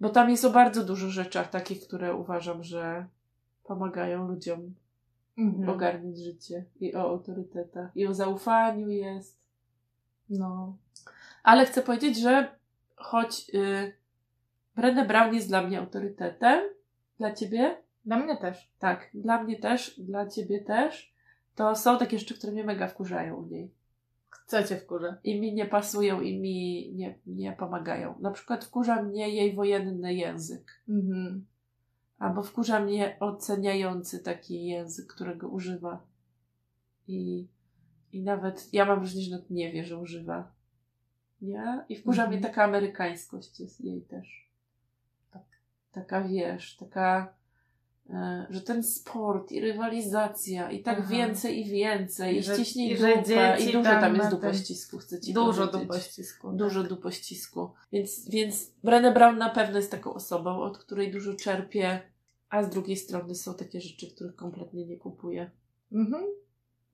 [0.00, 3.06] bo tam jest o bardzo dużo rzeczach takich, które uważam, że
[3.64, 4.74] pomagają ludziom
[5.38, 5.68] Mhm.
[5.68, 9.38] ogarnąć życie i o autorytetach, i o zaufaniu jest.
[10.30, 10.76] No.
[11.42, 12.56] Ale chcę powiedzieć, że
[12.96, 13.92] choć y,
[14.76, 16.60] Brené Brown jest dla mnie autorytetem,
[17.18, 18.72] dla ciebie, Dla mnie też.
[18.78, 21.14] tak, dla mnie też, dla ciebie też,
[21.54, 23.70] to są takie rzeczy, które mnie mega wkurzają u niej.
[24.46, 25.16] Co cię wkurza?
[25.24, 28.14] I mi nie pasują i mi nie, nie pomagają.
[28.20, 30.82] Na przykład wkurza mnie jej wojenny język.
[30.88, 31.46] Mhm.
[32.18, 36.06] Albo wkurza mnie oceniający taki język, którego używa.
[37.08, 37.48] I,
[38.12, 40.52] i nawet ja mam wrażenie, że nie wie, że używa.
[41.42, 41.84] Nie?
[41.88, 42.38] I wkurza Mhm.
[42.40, 44.49] mnie taka amerykańskość jest jej też.
[45.92, 46.04] Tak.
[46.04, 47.34] Taka wiesz, taka,
[48.10, 51.08] e, że ten sport i rywalizacja i tak Aha.
[51.10, 52.34] więcej i więcej.
[52.34, 53.56] I, I że- ściśnij i dupę.
[53.60, 55.88] I dużo tam tam jest na tym- dupościsku, chcę ci Dużo powiedzieć.
[55.88, 56.52] dupościsku.
[56.52, 57.70] Dużo dupościsku.
[57.92, 62.00] Więc, więc Brené Brown na pewno jest taką osobą, od której dużo czerpię,
[62.48, 65.50] a z drugiej strony są takie rzeczy, których kompletnie nie kupuję.
[65.92, 66.24] Mhm.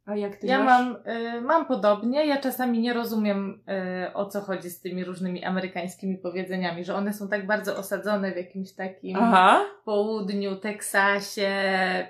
[0.07, 0.67] A jak ty Ja masz?
[0.85, 0.97] mam,
[1.37, 2.27] y, mam podobnie.
[2.27, 3.63] Ja czasami nie rozumiem,
[4.09, 8.33] y, o co chodzi z tymi różnymi amerykańskimi powiedzeniami, że one są tak bardzo osadzone
[8.33, 9.61] w jakimś takim Aha.
[9.85, 11.51] południu, Teksasie,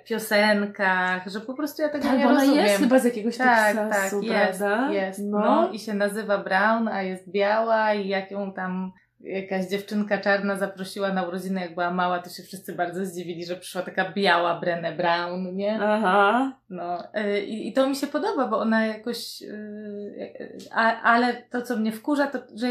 [0.04, 2.64] piosenkach, że po prostu ja tego Tak, nie bo ona rozumiem.
[2.64, 4.92] jest chyba z jakiegoś tak, Teksasu, tak, jest, prawda?
[4.92, 5.20] jest.
[5.24, 5.38] No.
[5.38, 5.70] No.
[5.70, 11.12] i się nazywa Brown, a jest biała i jak ją tam jakaś dziewczynka czarna zaprosiła
[11.12, 14.96] na urodziny, jak była mała, to się wszyscy bardzo zdziwili, że przyszła taka biała Brené
[14.96, 15.78] Brown, nie?
[15.82, 16.52] Aha.
[16.70, 19.42] No, y, i, i to mi się podoba, bo ona jakoś.
[19.42, 19.46] y,
[20.40, 22.66] y, a, ale to, co mnie wkurza, to że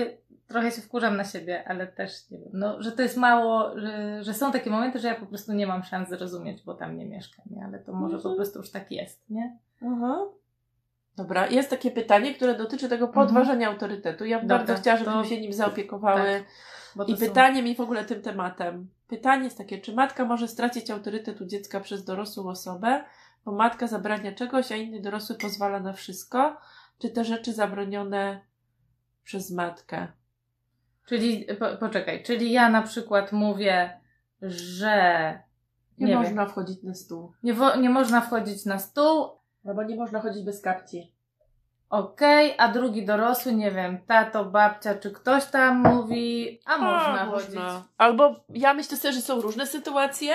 [0.47, 4.23] trochę się wkurzam na siebie, ale też nie wiem, no, że to jest mało, że,
[4.23, 7.05] że są takie momenty, że ja po prostu nie mam szans zrozumieć, bo tam nie
[7.05, 7.65] mieszkam, nie?
[7.65, 8.35] Ale to może po Mhm.
[8.35, 9.57] prostu już tak jest, nie?
[9.81, 10.19] Aha.
[11.17, 14.25] Dobra, jest takie pytanie, które dotyczy tego podważania autorytetu.
[14.25, 14.47] Ja bym Mhm.
[14.47, 16.43] Dobra, bardzo chciała, żebyśmy to- się nim zaopiekowały.
[16.97, 18.89] tak, I są- pytanie mi w ogóle tym tematem.
[19.07, 23.03] Pytanie jest takie, czy matka może stracić autorytet u dziecka przez dorosłą osobę,
[23.45, 26.57] bo matka zabrania czegoś, a inny dorosły pozwala na wszystko?
[27.01, 28.41] Czy te rzeczy zabronione
[29.23, 30.07] przez matkę?
[31.05, 33.99] Czyli, po, poczekaj, czyli ja na przykład mówię,
[34.41, 35.39] że
[35.97, 37.31] Nie, Nie można wchodzić na stół.
[37.43, 39.29] nie, nie można wchodzić na stół,
[39.67, 41.11] Albo nie można chodzić bez kapci.
[41.89, 47.59] Okej, a drugi dorosły, nie wiem, tato, babcia czy ktoś tam mówi, a można chodzić.
[47.97, 50.33] Albo ja myślę sobie, że są różne sytuacje,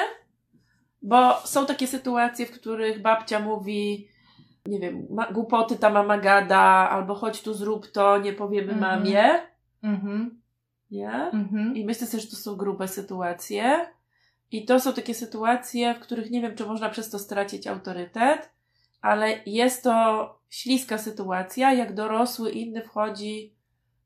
[1.02, 4.08] bo są takie sytuacje, w których babcia mówi,
[4.66, 6.58] nie wiem, ma, głupoty ta mama gada,
[6.90, 8.80] albo chodź tu zrób to, nie powiemy Mhm.
[8.98, 9.42] mamie,
[9.82, 10.40] Mhm,
[10.90, 11.12] nie?
[11.32, 11.76] mhm.
[11.76, 13.86] I myślę sobie, że to są grube sytuacje.
[14.52, 18.50] I to są takie sytuacje, w których nie wiem, czy można przez to stracić autorytet,
[19.00, 23.54] ale jest to śliska sytuacja, jak dorosły inny wchodzi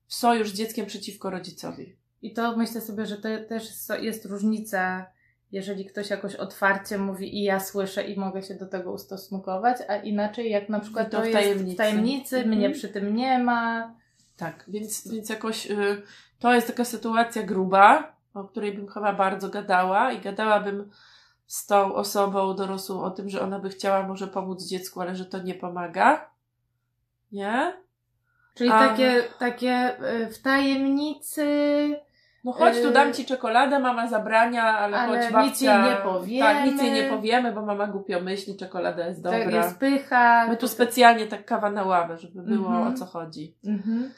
[0.06, 1.96] w sojusz z dzieckiem przeciwko rodzicowi.
[2.22, 3.62] I to myślę sobie, że to też
[4.00, 5.06] jest- różnica,
[5.52, 9.96] jeżeli ktoś jakoś otwarcie mówi i ja słyszę i mogę się do tego ustosunkować, a
[9.96, 11.74] inaczej jak na przykład I to to, w jest tajemnicy.
[11.74, 12.56] w tajemnicy, Mhm.
[12.58, 13.94] mnie przy tym nie ma.
[14.36, 16.02] Tak, więc, więc jakoś y,
[16.38, 20.90] to jest taka sytuacja gruba, o której bym chyba bardzo gadała i gadałabym
[21.46, 25.24] z tą osobą dorosłą o tym, że ona by chciała może pomóc dziecku, ale że
[25.26, 26.30] to nie pomaga.
[27.32, 27.72] Nie?
[28.54, 31.46] Czyli A- takie, takie y, w tajemnicy,
[32.44, 35.48] No chodź, tu Yy, dam ci czekoladę, mama zabrania, ale, ale chodź babcia...
[35.48, 36.54] nic jej nie powiemy.
[36.54, 39.56] Tak, nic jej nie powiemy, bo mama głupio myśli, czekolada jest to dobra.
[39.56, 40.46] jest pycha.
[40.48, 42.94] My tu specjalnie tak kawa na ławę, żeby było Mhm.
[42.94, 43.54] o co chodzi.
[43.66, 44.10] Mhm.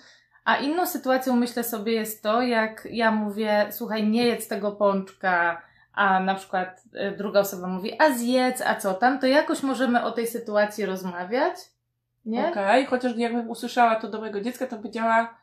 [0.45, 5.62] A inną sytuacją myślę sobie jest to, jak ja mówię, słuchaj, nie jedz tego pączka,
[5.97, 6.82] a na przykład
[7.12, 10.86] y, druga osoba mówi, a zjedz, a co tam, to jakoś możemy o tej sytuacji
[10.86, 11.55] rozmawiać,
[12.24, 12.49] nie?
[12.49, 15.34] Okej, chociaż jakbym usłyszała to do mojego dziecka, to powiedziała,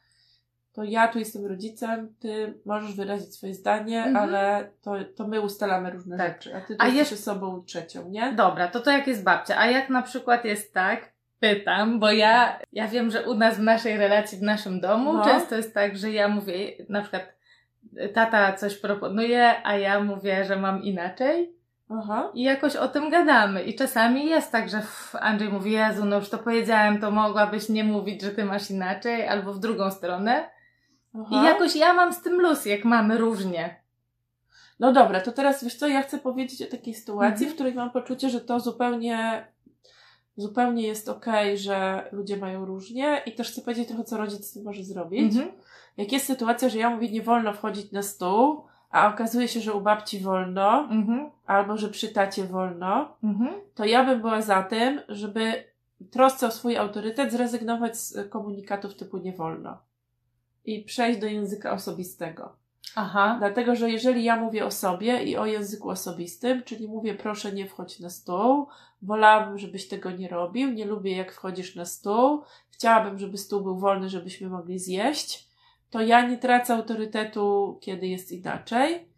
[0.74, 4.18] to ja tu jestem rodzicem, ty możesz wyrazić swoje zdanie, Mhm.
[4.30, 6.28] ale to, to my ustalamy różne Tak.
[6.34, 8.34] rzeczy, a ty tu A jesteś jest- osobą trzecią, nie?
[8.34, 12.60] Dobra, to to jak jest babcia, a jak na przykład jest tak, pytam, bo ja,
[12.72, 15.26] ja wiem, że u nas w naszej relacji, w naszym domu No.
[15.26, 16.56] często jest tak, że ja mówię,
[16.90, 17.24] na przykład
[18.14, 21.56] tata coś proponuje, a ja mówię, że mam inaczej.
[21.90, 22.32] Aha.
[22.34, 23.64] I jakoś o tym gadamy.
[23.64, 24.82] I czasami jest tak, że
[25.22, 29.28] Andrzej mówi, Jezu, no już to powiedziałem, to mogłabyś nie mówić, że ty masz inaczej,
[29.28, 30.50] albo w drugą stronę.
[31.16, 31.42] Aha.
[31.42, 33.84] I jakoś ja mam z tym luz, jak mamy różnie.
[34.80, 37.52] No dobra, to teraz wiesz co, ja chcę powiedzieć o takiej sytuacji, Mhm.
[37.52, 39.48] w której mam poczucie, że to zupełnie,
[40.36, 44.54] zupełnie jest okej, że ludzie mają różnie i też chcę powiedzieć trochę, co rodzic z
[44.54, 45.36] tym może zrobić.
[45.36, 45.52] Mhm.
[45.98, 49.74] Jak jest sytuacja, że ja mówię, nie wolno wchodzić na stół, a okazuje się, że
[49.74, 51.30] u babci wolno, Mhm.
[51.46, 53.54] albo że przy tacie wolno, Mhm.
[53.76, 55.64] to ja bym była za tym, żeby
[56.12, 59.78] trosce o swój autorytet zrezygnować z komunikatów typu nie wolno.
[60.66, 62.56] i przejść do języka osobistego.
[62.96, 63.36] Aha.
[63.40, 67.68] Dlatego, że jeżeli ja mówię o sobie i o języku osobistym, czyli mówię proszę nie
[67.68, 68.68] wchodź na stół,
[69.02, 73.78] wolałabym, żebyś tego nie robił, nie lubię jak wchodzisz na stół, chciałabym, żeby stół był
[73.78, 75.50] wolny, żebyśmy mogli zjeść,
[75.94, 79.10] to ja nie tracę autorytetu, kiedy jest inaczej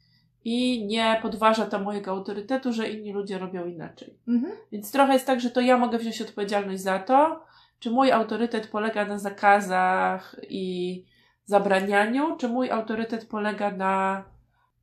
[0.43, 4.19] i nie podważa to mojego autorytetu, że inni ludzie robią inaczej.
[4.27, 4.53] Mhm.
[4.71, 7.45] Więc trochę jest tak, że to ja mogę wziąć odpowiedzialność za to,
[7.79, 11.05] czy mój autorytet polega na zakazach i
[11.45, 14.23] zabranianiu, czy mój autorytet polega na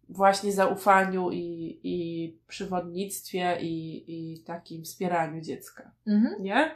[0.08, 5.90] właśnie zaufaniu i, i przywodnictwie i, i takim wspieraniu dziecka.
[6.06, 6.42] Mhm.
[6.42, 6.74] Nie?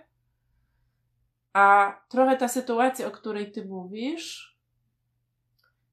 [1.53, 4.56] A trochę ta sytuacja, o której ty mówisz,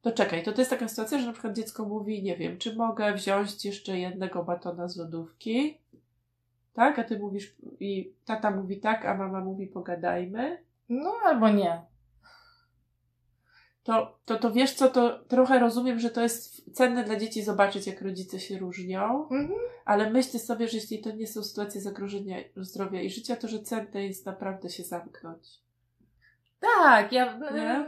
[0.03, 2.75] to czekaj, to to jest taka sytuacja, że na przykład dziecko mówi, nie wiem, czy
[2.75, 5.77] mogę wziąć jeszcze jednego batona z lodówki,
[6.73, 6.99] tak?
[6.99, 10.63] A ty mówisz, i tata mówi tak, a mama mówi pogadajmy.
[10.89, 11.81] No albo nie.
[13.83, 17.87] To, to, to wiesz co, to trochę rozumiem, że to jest cenne dla dzieci zobaczyć,
[17.87, 19.59] jak rodzice się różnią, Mhm.
[19.85, 23.59] ale myślę sobie, że jeśli to nie są sytuacje zagrożenia zdrowia i życia, to że
[23.59, 25.59] cenne jest naprawdę się zamknąć.
[26.59, 27.37] Tak, ja.
[27.37, 27.85] Nie?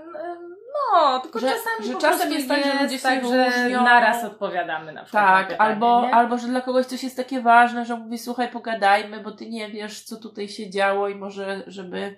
[0.93, 4.23] No, tylko Że- czasami że po czasem jest tak, że ludzie się tak, że naraz
[4.23, 5.23] odpowiadamy na przykład.
[5.23, 6.13] na Tak, pytanie, albo, nie?
[6.13, 9.69] albo że dla kogoś coś jest takie ważne, że mówi, słuchaj, pogadajmy, bo ty nie
[9.71, 12.15] wiesz, co tutaj się działo i może, żeby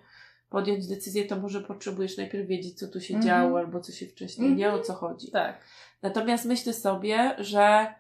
[0.50, 3.24] podjąć decyzję, to może potrzebujesz najpierw wiedzieć, co tu się Mhm.
[3.26, 4.84] działo, albo co się wcześniej, nie o Mhm.
[4.86, 5.32] co chodzi.
[5.32, 5.58] Tak.
[6.02, 7.94] Natomiast myślę sobie, że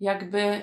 [0.00, 0.60] jakby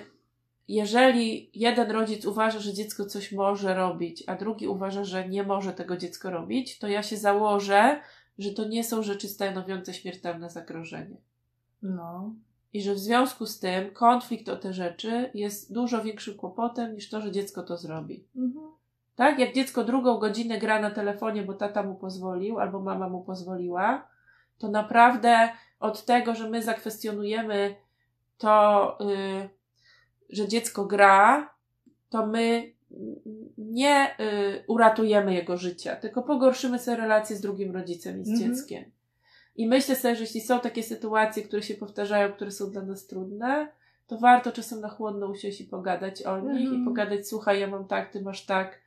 [0.67, 5.73] jeżeli jeden rodzic uważa, że dziecko coś może robić, a drugi uważa, że nie może
[5.73, 7.99] tego dziecko robić, to ja się założę,
[8.41, 11.17] że to nie są rzeczy stanowiące śmiertelne zagrożenie.
[11.81, 12.33] No.
[12.73, 17.09] I że w związku z tym konflikt o te rzeczy jest dużo większym kłopotem niż
[17.09, 18.23] to, że dziecko to zrobi.
[18.35, 18.71] Mhm.
[19.15, 19.39] Tak?
[19.39, 24.07] Jak dziecko drugą godzinę gra na telefonie, bo tata mu pozwolił albo mama mu pozwoliła,
[24.57, 27.75] to naprawdę od tego, że my zakwestionujemy
[28.37, 29.49] to, y,
[30.29, 31.53] że dziecko gra,
[32.09, 32.73] to my
[33.57, 38.55] nie y, uratujemy jego życia, tylko pogorszymy sobie relacje z drugim rodzicem i z Mhm.
[38.55, 38.83] dzieckiem.
[39.55, 43.07] I myślę sobie, że jeśli są takie sytuacje, które się powtarzają, które są dla nas
[43.07, 43.67] trudne,
[44.07, 46.81] to warto czasem na chłodno usiąść i pogadać o nich Mhm.
[46.81, 48.79] i pogadać, słuchaj, ja mam tak, ty masz tak,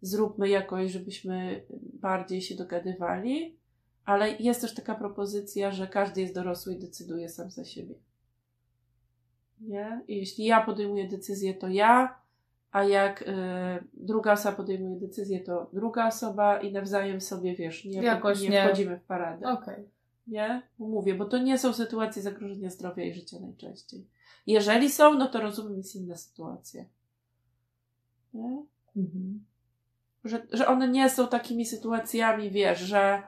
[0.00, 1.64] zróbmy jakoś, żebyśmy
[2.00, 3.58] bardziej się dogadywali.
[4.04, 7.94] Ale jest też taka propozycja, że każdy jest dorosły i decyduje sam za siebie.
[9.60, 10.00] Nie?
[10.08, 12.18] I jeśli ja podejmuję decyzję, to ja,
[12.74, 13.24] a jak y,
[13.94, 18.64] druga osoba podejmuje decyzję, to druga osoba i nawzajem sobie, wiesz, nie, Jakoś nie, nie.
[18.64, 19.48] wchodzimy w paradę.
[19.48, 19.88] Okej.
[20.26, 20.62] Nie?
[20.78, 24.06] Mówię, bo to nie są sytuacje zagrożenia zdrowia i życia najczęściej.
[24.46, 26.84] Jeżeli są, no to rozumiem, jest inna sytuacja.
[28.34, 28.62] Nie?
[28.96, 29.44] Mhm.
[30.24, 33.22] Że, że one nie są takimi sytuacjami, wiesz, że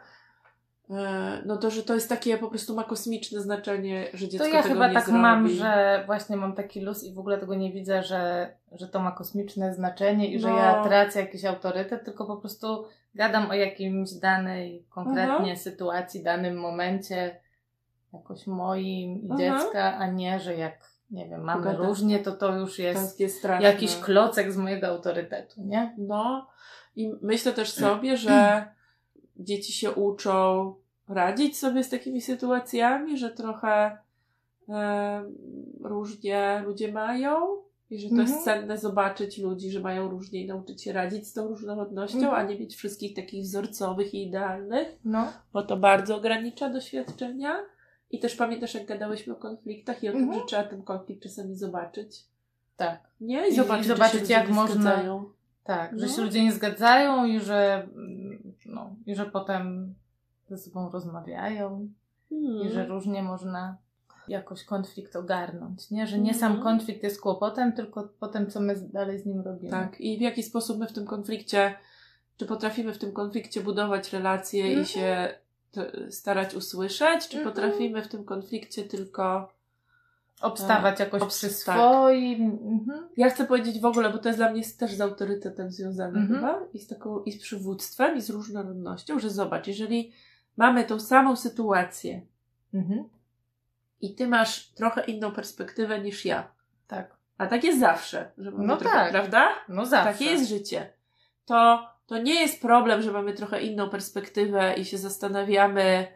[1.47, 4.62] no to, że to jest takie po prostu ma kosmiczne znaczenie, że To dziecko ja
[4.62, 5.20] tego chyba nie tak zrobi.
[5.20, 9.01] mam, że właśnie mam taki luz i w ogóle tego nie widzę, że, że to
[9.01, 10.57] ma kosmiczne znaczenie i że No.
[10.59, 12.84] ja tracę jakiś autorytet, tylko po prostu
[13.14, 15.57] gadam o jakimś danej konkretnie Mhm.
[15.57, 17.41] sytuacji, danym momencie,
[18.12, 22.57] jakoś moim i dziecka, a nie, że jak, nie wiem, mamy Pogada- różnie, to to
[22.57, 25.95] już To jest jest, jest jakiś klocek z mojego autorytetu, nie?
[25.99, 26.47] No
[26.97, 28.64] i myślę też sobie, że
[29.39, 30.74] dzieci się uczą
[31.09, 33.99] radzić sobie z takimi sytuacjami, że trochę
[34.68, 35.24] e,
[35.80, 37.37] różnie ludzie mają
[37.91, 38.28] i że to Mhm.
[38.28, 42.34] jest cenne zobaczyć ludzi, że mają różnie i nauczyć się radzić z tą różnorodnością, Mhm.
[42.34, 45.32] a nie mieć wszystkich takich wzorcowych i idealnych, No.
[45.53, 47.57] bo to bardzo ogranicza doświadczenia.
[48.11, 50.41] I też pamiętasz, jak gadałyśmy o konfliktach i o tym, Mhm.
[50.41, 52.24] że trzeba ten konflikt czasami zobaczyć.
[52.76, 53.01] Tak.
[53.20, 53.49] Nie?
[53.49, 55.24] I- i zobaczyć, czy zobaczyć, jak można- zgadzają.
[55.64, 56.12] Tak, że No.
[56.12, 58.26] się ludzie nie zgadzają i że, mm,
[58.69, 59.95] no, i że potem
[60.49, 61.89] ze sobą rozmawiają
[62.29, 62.62] Hmm.
[62.67, 63.77] i że różnie można
[64.29, 66.07] jakoś konflikt ogarnąć, nie?
[66.07, 66.62] Że nie sam Mhm.
[66.77, 69.71] konflikt jest kłopotem, tylko potem, co my dalej z nim robimy.
[69.71, 71.75] Tak, i w jaki sposób my w tym konflikcie,
[72.37, 74.83] czy potrafimy w tym konflikcie budować relacje Mhm.
[74.83, 75.35] i się
[75.73, 77.55] t- starać usłyszeć, czy Mhm.
[77.55, 79.49] potrafimy w tym konflikcie tylko.
[80.41, 81.76] Obstawać jakoś obs- przy tak.
[81.78, 82.59] swoim.
[82.62, 83.09] Mhm.
[83.16, 86.28] Ja chcę powiedzieć w ogóle, bo to jest dla mnie też z autorytetem związane Mhm.
[86.41, 90.12] chyba i z taką, i z przywództwem, i z różnorodnością, że zobacz, jeżeli
[90.57, 92.20] mamy tą samą sytuację
[92.74, 93.05] Mhm.
[94.01, 96.49] i ty masz trochę inną perspektywę niż ja,
[96.89, 97.16] Tak.
[97.39, 99.11] a tak jest zawsze, że mamy No trochę, tak.
[99.11, 99.49] prawda?
[99.68, 100.12] No zawsze.
[100.12, 100.93] Takie jest życie.
[101.45, 106.07] To, to nie jest problem, że mamy trochę inną perspektywę i się zastanawiamy,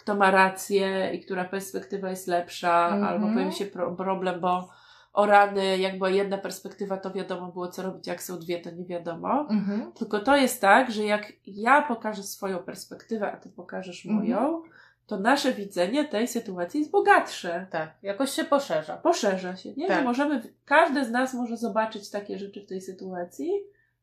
[0.00, 3.04] kto ma rację i która perspektywa jest lepsza, Mhm.
[3.04, 4.68] albo powiem się pro, problem, bo
[5.12, 8.70] o rany, jak była jedna perspektywa, to wiadomo było, co robić, jak są dwie, to
[8.70, 9.46] nie wiadomo.
[9.50, 9.92] Mhm.
[9.92, 14.24] Tylko to jest tak, że jak ja pokażę swoją perspektywę, a ty pokażesz Mhm.
[14.24, 14.62] moją,
[15.06, 17.66] to nasze widzenie tej sytuacji jest bogatsze.
[17.70, 18.96] Tak, jakoś się poszerza.
[18.96, 19.88] Poszerza się, nie?
[19.88, 19.98] Tak.
[19.98, 23.50] Że możemy, każdy z nas może zobaczyć takie rzeczy w tej sytuacji,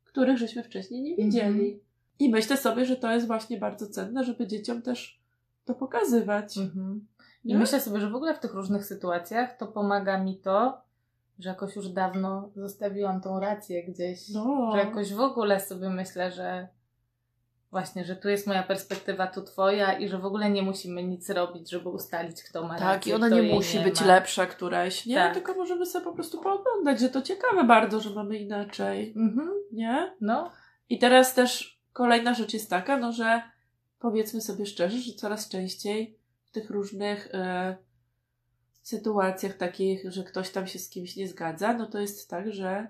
[0.04, 1.66] których żeśmy wcześniej nie widzieli.
[1.66, 1.80] Mhm.
[2.20, 5.20] I myślę sobie, że to jest właśnie bardzo cenne, żeby dzieciom też
[5.68, 6.58] to pokazywać.
[6.58, 7.08] Mhm.
[7.44, 7.58] I Nie?
[7.58, 10.82] myślę sobie, że w ogóle w tych różnych sytuacjach to pomaga mi to,
[11.40, 14.30] że jakoś już dawno zostawiłam tą rację gdzieś.
[14.30, 14.72] No.
[14.72, 16.68] Że jakoś w ogóle sobie myślę, że
[17.72, 21.30] właśnie, że tu jest moja perspektywa, tu twoja i że w ogóle nie musimy nic
[21.30, 22.88] robić, żeby ustalić, kto ma rację.
[22.88, 24.08] Tak, i ona nie musi nie być ma.
[24.08, 25.16] lepsza któraś, nie?
[25.16, 25.34] Tak.
[25.34, 29.52] Tylko możemy sobie po prostu pooglądać, że to ciekawe bardzo, że mamy inaczej, Mhm.
[29.72, 30.16] nie?
[30.22, 30.52] No,
[30.90, 33.42] I teraz też kolejna rzecz jest taka, no że
[34.00, 37.78] powiedzmy sobie szczerze, że coraz częściej w tych różnych e,
[38.82, 42.88] sytuacjach takich, że ktoś tam się z kimś nie zgadza, no to jest tak, że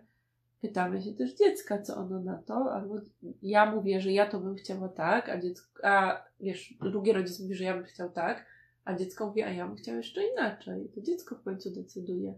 [0.62, 2.96] pytamy się też dziecka, co ono na to, albo
[3.42, 7.56] ja mówię, że ja to bym chciała tak, a dziecko, a wiesz, drugi rodzic mówi,
[7.56, 8.46] że ja bym chciał tak,
[8.86, 10.90] a dziecko mówi, a ja bym chciał jeszcze inaczej.
[10.96, 12.34] To dziecko w końcu decyduje.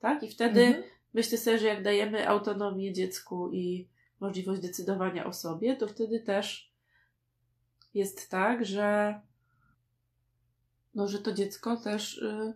[0.00, 0.22] Tak?
[0.22, 0.84] I wtedy Mhm.
[1.14, 3.88] myślę sobie, że jak dajemy autonomię dziecku i
[4.20, 6.73] możliwość decydowania o sobie, to wtedy też
[7.94, 9.20] jest tak, że
[10.94, 12.54] no, że to dziecko też y,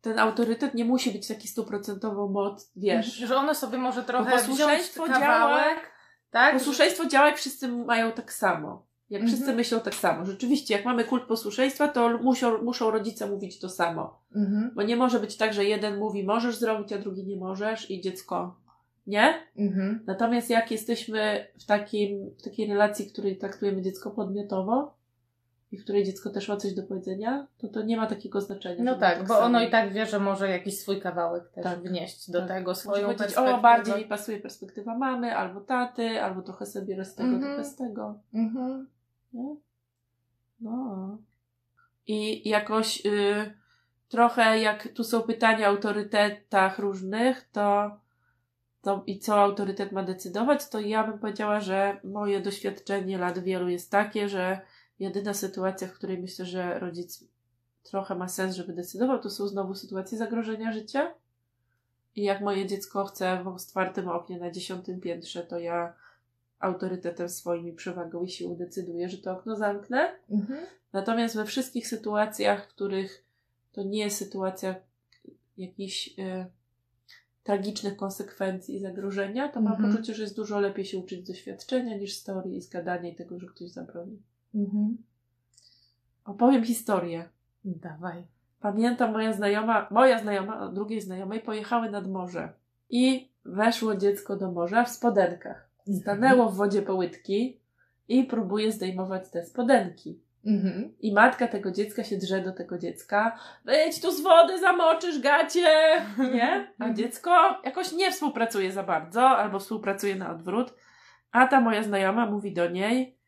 [0.00, 3.14] ten autorytet nie musi być taki stuprocentowo moc, wiesz.
[3.14, 5.90] że ono sobie może trochę posłuszeństwo wziąć działa- kawałek,
[6.30, 6.54] tak?
[6.54, 8.86] Posłuszeństwo działa, jak wszyscy mają tak samo.
[9.10, 9.36] Jak Mhm.
[9.36, 10.24] wszyscy myślą tak samo.
[10.26, 14.20] Rzeczywiście, jak mamy kult posłuszeństwa, to muszą, muszą rodzice mówić to samo.
[14.36, 14.70] Mhm.
[14.74, 18.00] Bo nie może być tak, że jeden mówi możesz zrobić, a drugi nie możesz i
[18.00, 18.56] dziecko
[19.06, 19.34] nie.
[19.58, 20.00] Mhm.
[20.06, 24.94] Natomiast jak jesteśmy w, takim, w takiej relacji, w której traktujemy dziecko podmiotowo
[25.72, 28.84] i w której dziecko też ma coś do powiedzenia, to to nie ma takiego znaczenia.
[28.84, 29.40] No ma tak, bo samo.
[29.46, 32.48] ono i tak wie, że może jakiś swój kawałek też Tak, wnieść do tak.
[32.48, 33.58] tego Może swoją powiedzieć, perspektywę.
[33.58, 37.42] o, bardziej mi pasuje perspektywa mamy, albo taty, albo trochę sobie z tego, Mhm.
[37.54, 38.18] trochę z tego.
[38.34, 38.88] Mhm.
[39.32, 39.56] Nie?
[40.60, 41.18] No.
[42.06, 43.52] I jakoś y,
[44.08, 47.90] trochę jak tu są pytania o autorytetach różnych, to,
[48.82, 53.68] to i co autorytet ma decydować, to ja bym powiedziała, że moje doświadczenie lat wielu
[53.68, 54.60] jest takie, że
[54.98, 57.24] jedyna sytuacja, w której myślę, że rodzic
[57.82, 61.14] trochę ma sens, żeby decydował, to są znowu sytuacje zagrożenia życia.
[62.16, 65.94] I jak moje dziecko chce w otwartym oknie na dziesiątym piętrze, to ja
[66.58, 70.16] autorytetem swoim i przewagą i siłą decyduję, że to okno zamknę.
[70.30, 70.66] Mhm.
[70.92, 73.24] Natomiast we wszystkich sytuacjach, w których
[73.72, 74.74] to nie jest sytuacja
[75.58, 76.46] jakichś e,
[77.42, 79.90] tragicznych konsekwencji i zagrożenia, to mam Mhm.
[79.92, 83.10] poczucie, że jest dużo lepiej się uczyć z doświadczenia niż z teorii i z gadania
[83.10, 84.22] i tego, że ktoś zabroni.
[84.54, 84.96] Mhm.
[86.24, 87.28] Opowiem historię.
[87.64, 88.24] Dawaj.
[88.60, 92.52] Pamiętam moja znajoma, moja znajoma, od drugiej znajomej pojechały nad morze
[92.90, 95.70] i weszło dziecko do morza w spodenkach.
[96.00, 97.60] Stanęło w wodzie po łydki
[98.08, 100.20] i próbuje zdejmować te spodenki.
[100.46, 100.94] Mhm.
[101.00, 103.38] I matka tego dziecka się drze do tego dziecka.
[103.64, 106.02] Wyjdź tu z wody, zamoczysz gacie!
[106.18, 106.72] Nie?
[106.78, 107.30] A dziecko
[107.64, 110.74] jakoś nie współpracuje za bardzo, albo współpracuje na odwrót.
[111.32, 113.20] A ta moja znajoma mówi do niej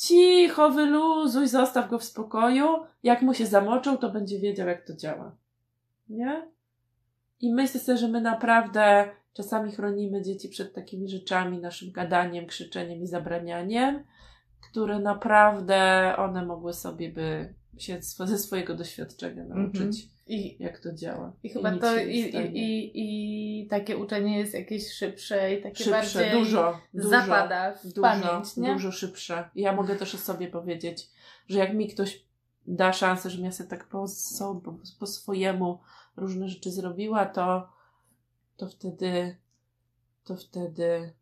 [0.00, 2.66] cicho, wyluzuj, zostaw go w spokoju.
[3.02, 5.36] Jak mu się zamoczył, to będzie wiedział, jak to działa.
[6.08, 6.48] Nie?
[7.40, 13.02] I myślę sobie, że my naprawdę czasami chronimy dzieci przed takimi rzeczami, naszym gadaniem, krzyczeniem
[13.02, 14.04] i zabranianiem,
[14.60, 19.94] które naprawdę one mogły sobie by się ze swojego doświadczenia nauczyć, Mhm.
[20.26, 21.32] I, jak to działa.
[21.42, 22.18] i chyba to i,
[22.54, 27.86] i, i, takie uczenie jest jakieś szybsze i takie szybsze, bardziej dużo, dużo, zapada w
[27.86, 28.72] dużo, pamięć, nie?
[28.72, 29.50] dużo szybsze.
[29.54, 31.10] Ja mogę też o sobie powiedzieć,
[31.48, 32.24] że jak mi ktoś
[32.66, 34.04] da szansę, żebym ja sobie tak po,
[34.64, 35.78] po, po swojemu
[36.16, 37.68] różne rzeczy zrobiła, to,
[38.56, 39.36] to wtedy
[40.24, 41.12] to wtedy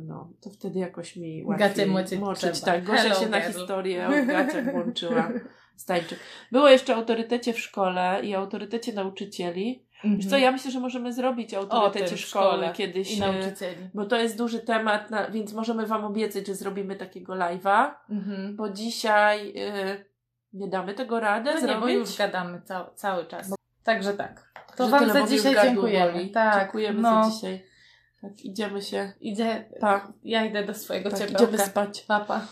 [0.00, 2.60] no, to wtedy jakoś mi łatwiej moczyć moczyć.
[2.60, 5.30] Tak, Gosia Hello, się na historię o gaciach włączyła.
[5.76, 6.16] Stańczy.
[6.52, 9.86] Było jeszcze o autorytecie w szkole i autorytecie nauczycieli.
[10.04, 13.12] Wiesz co, ja myślę, że możemy zrobić o autorytecie w szkoły szkole kiedyś.
[13.12, 13.90] I y, nauczycieli.
[13.94, 18.56] bo to jest duży temat, na, więc możemy Wam obiecać, że zrobimy takiego live'a, Mhm.
[18.56, 20.04] bo dzisiaj y,
[20.52, 21.80] nie damy tego radę No nie, zrobić.
[21.80, 23.54] bo już gadamy cały, cały czas.
[23.84, 24.52] Także tak.
[24.76, 26.28] To Że Wam za bo dzisiaj dziękujemy.
[26.28, 27.69] Tak, Dziękujemy no, za dzisiaj.
[28.22, 29.12] Tak, idziemy się.
[29.20, 31.44] Idzie, Pa, ja idę do swojego tak, ciepełka.
[31.44, 32.00] idziemy spać.
[32.02, 32.46] Papa.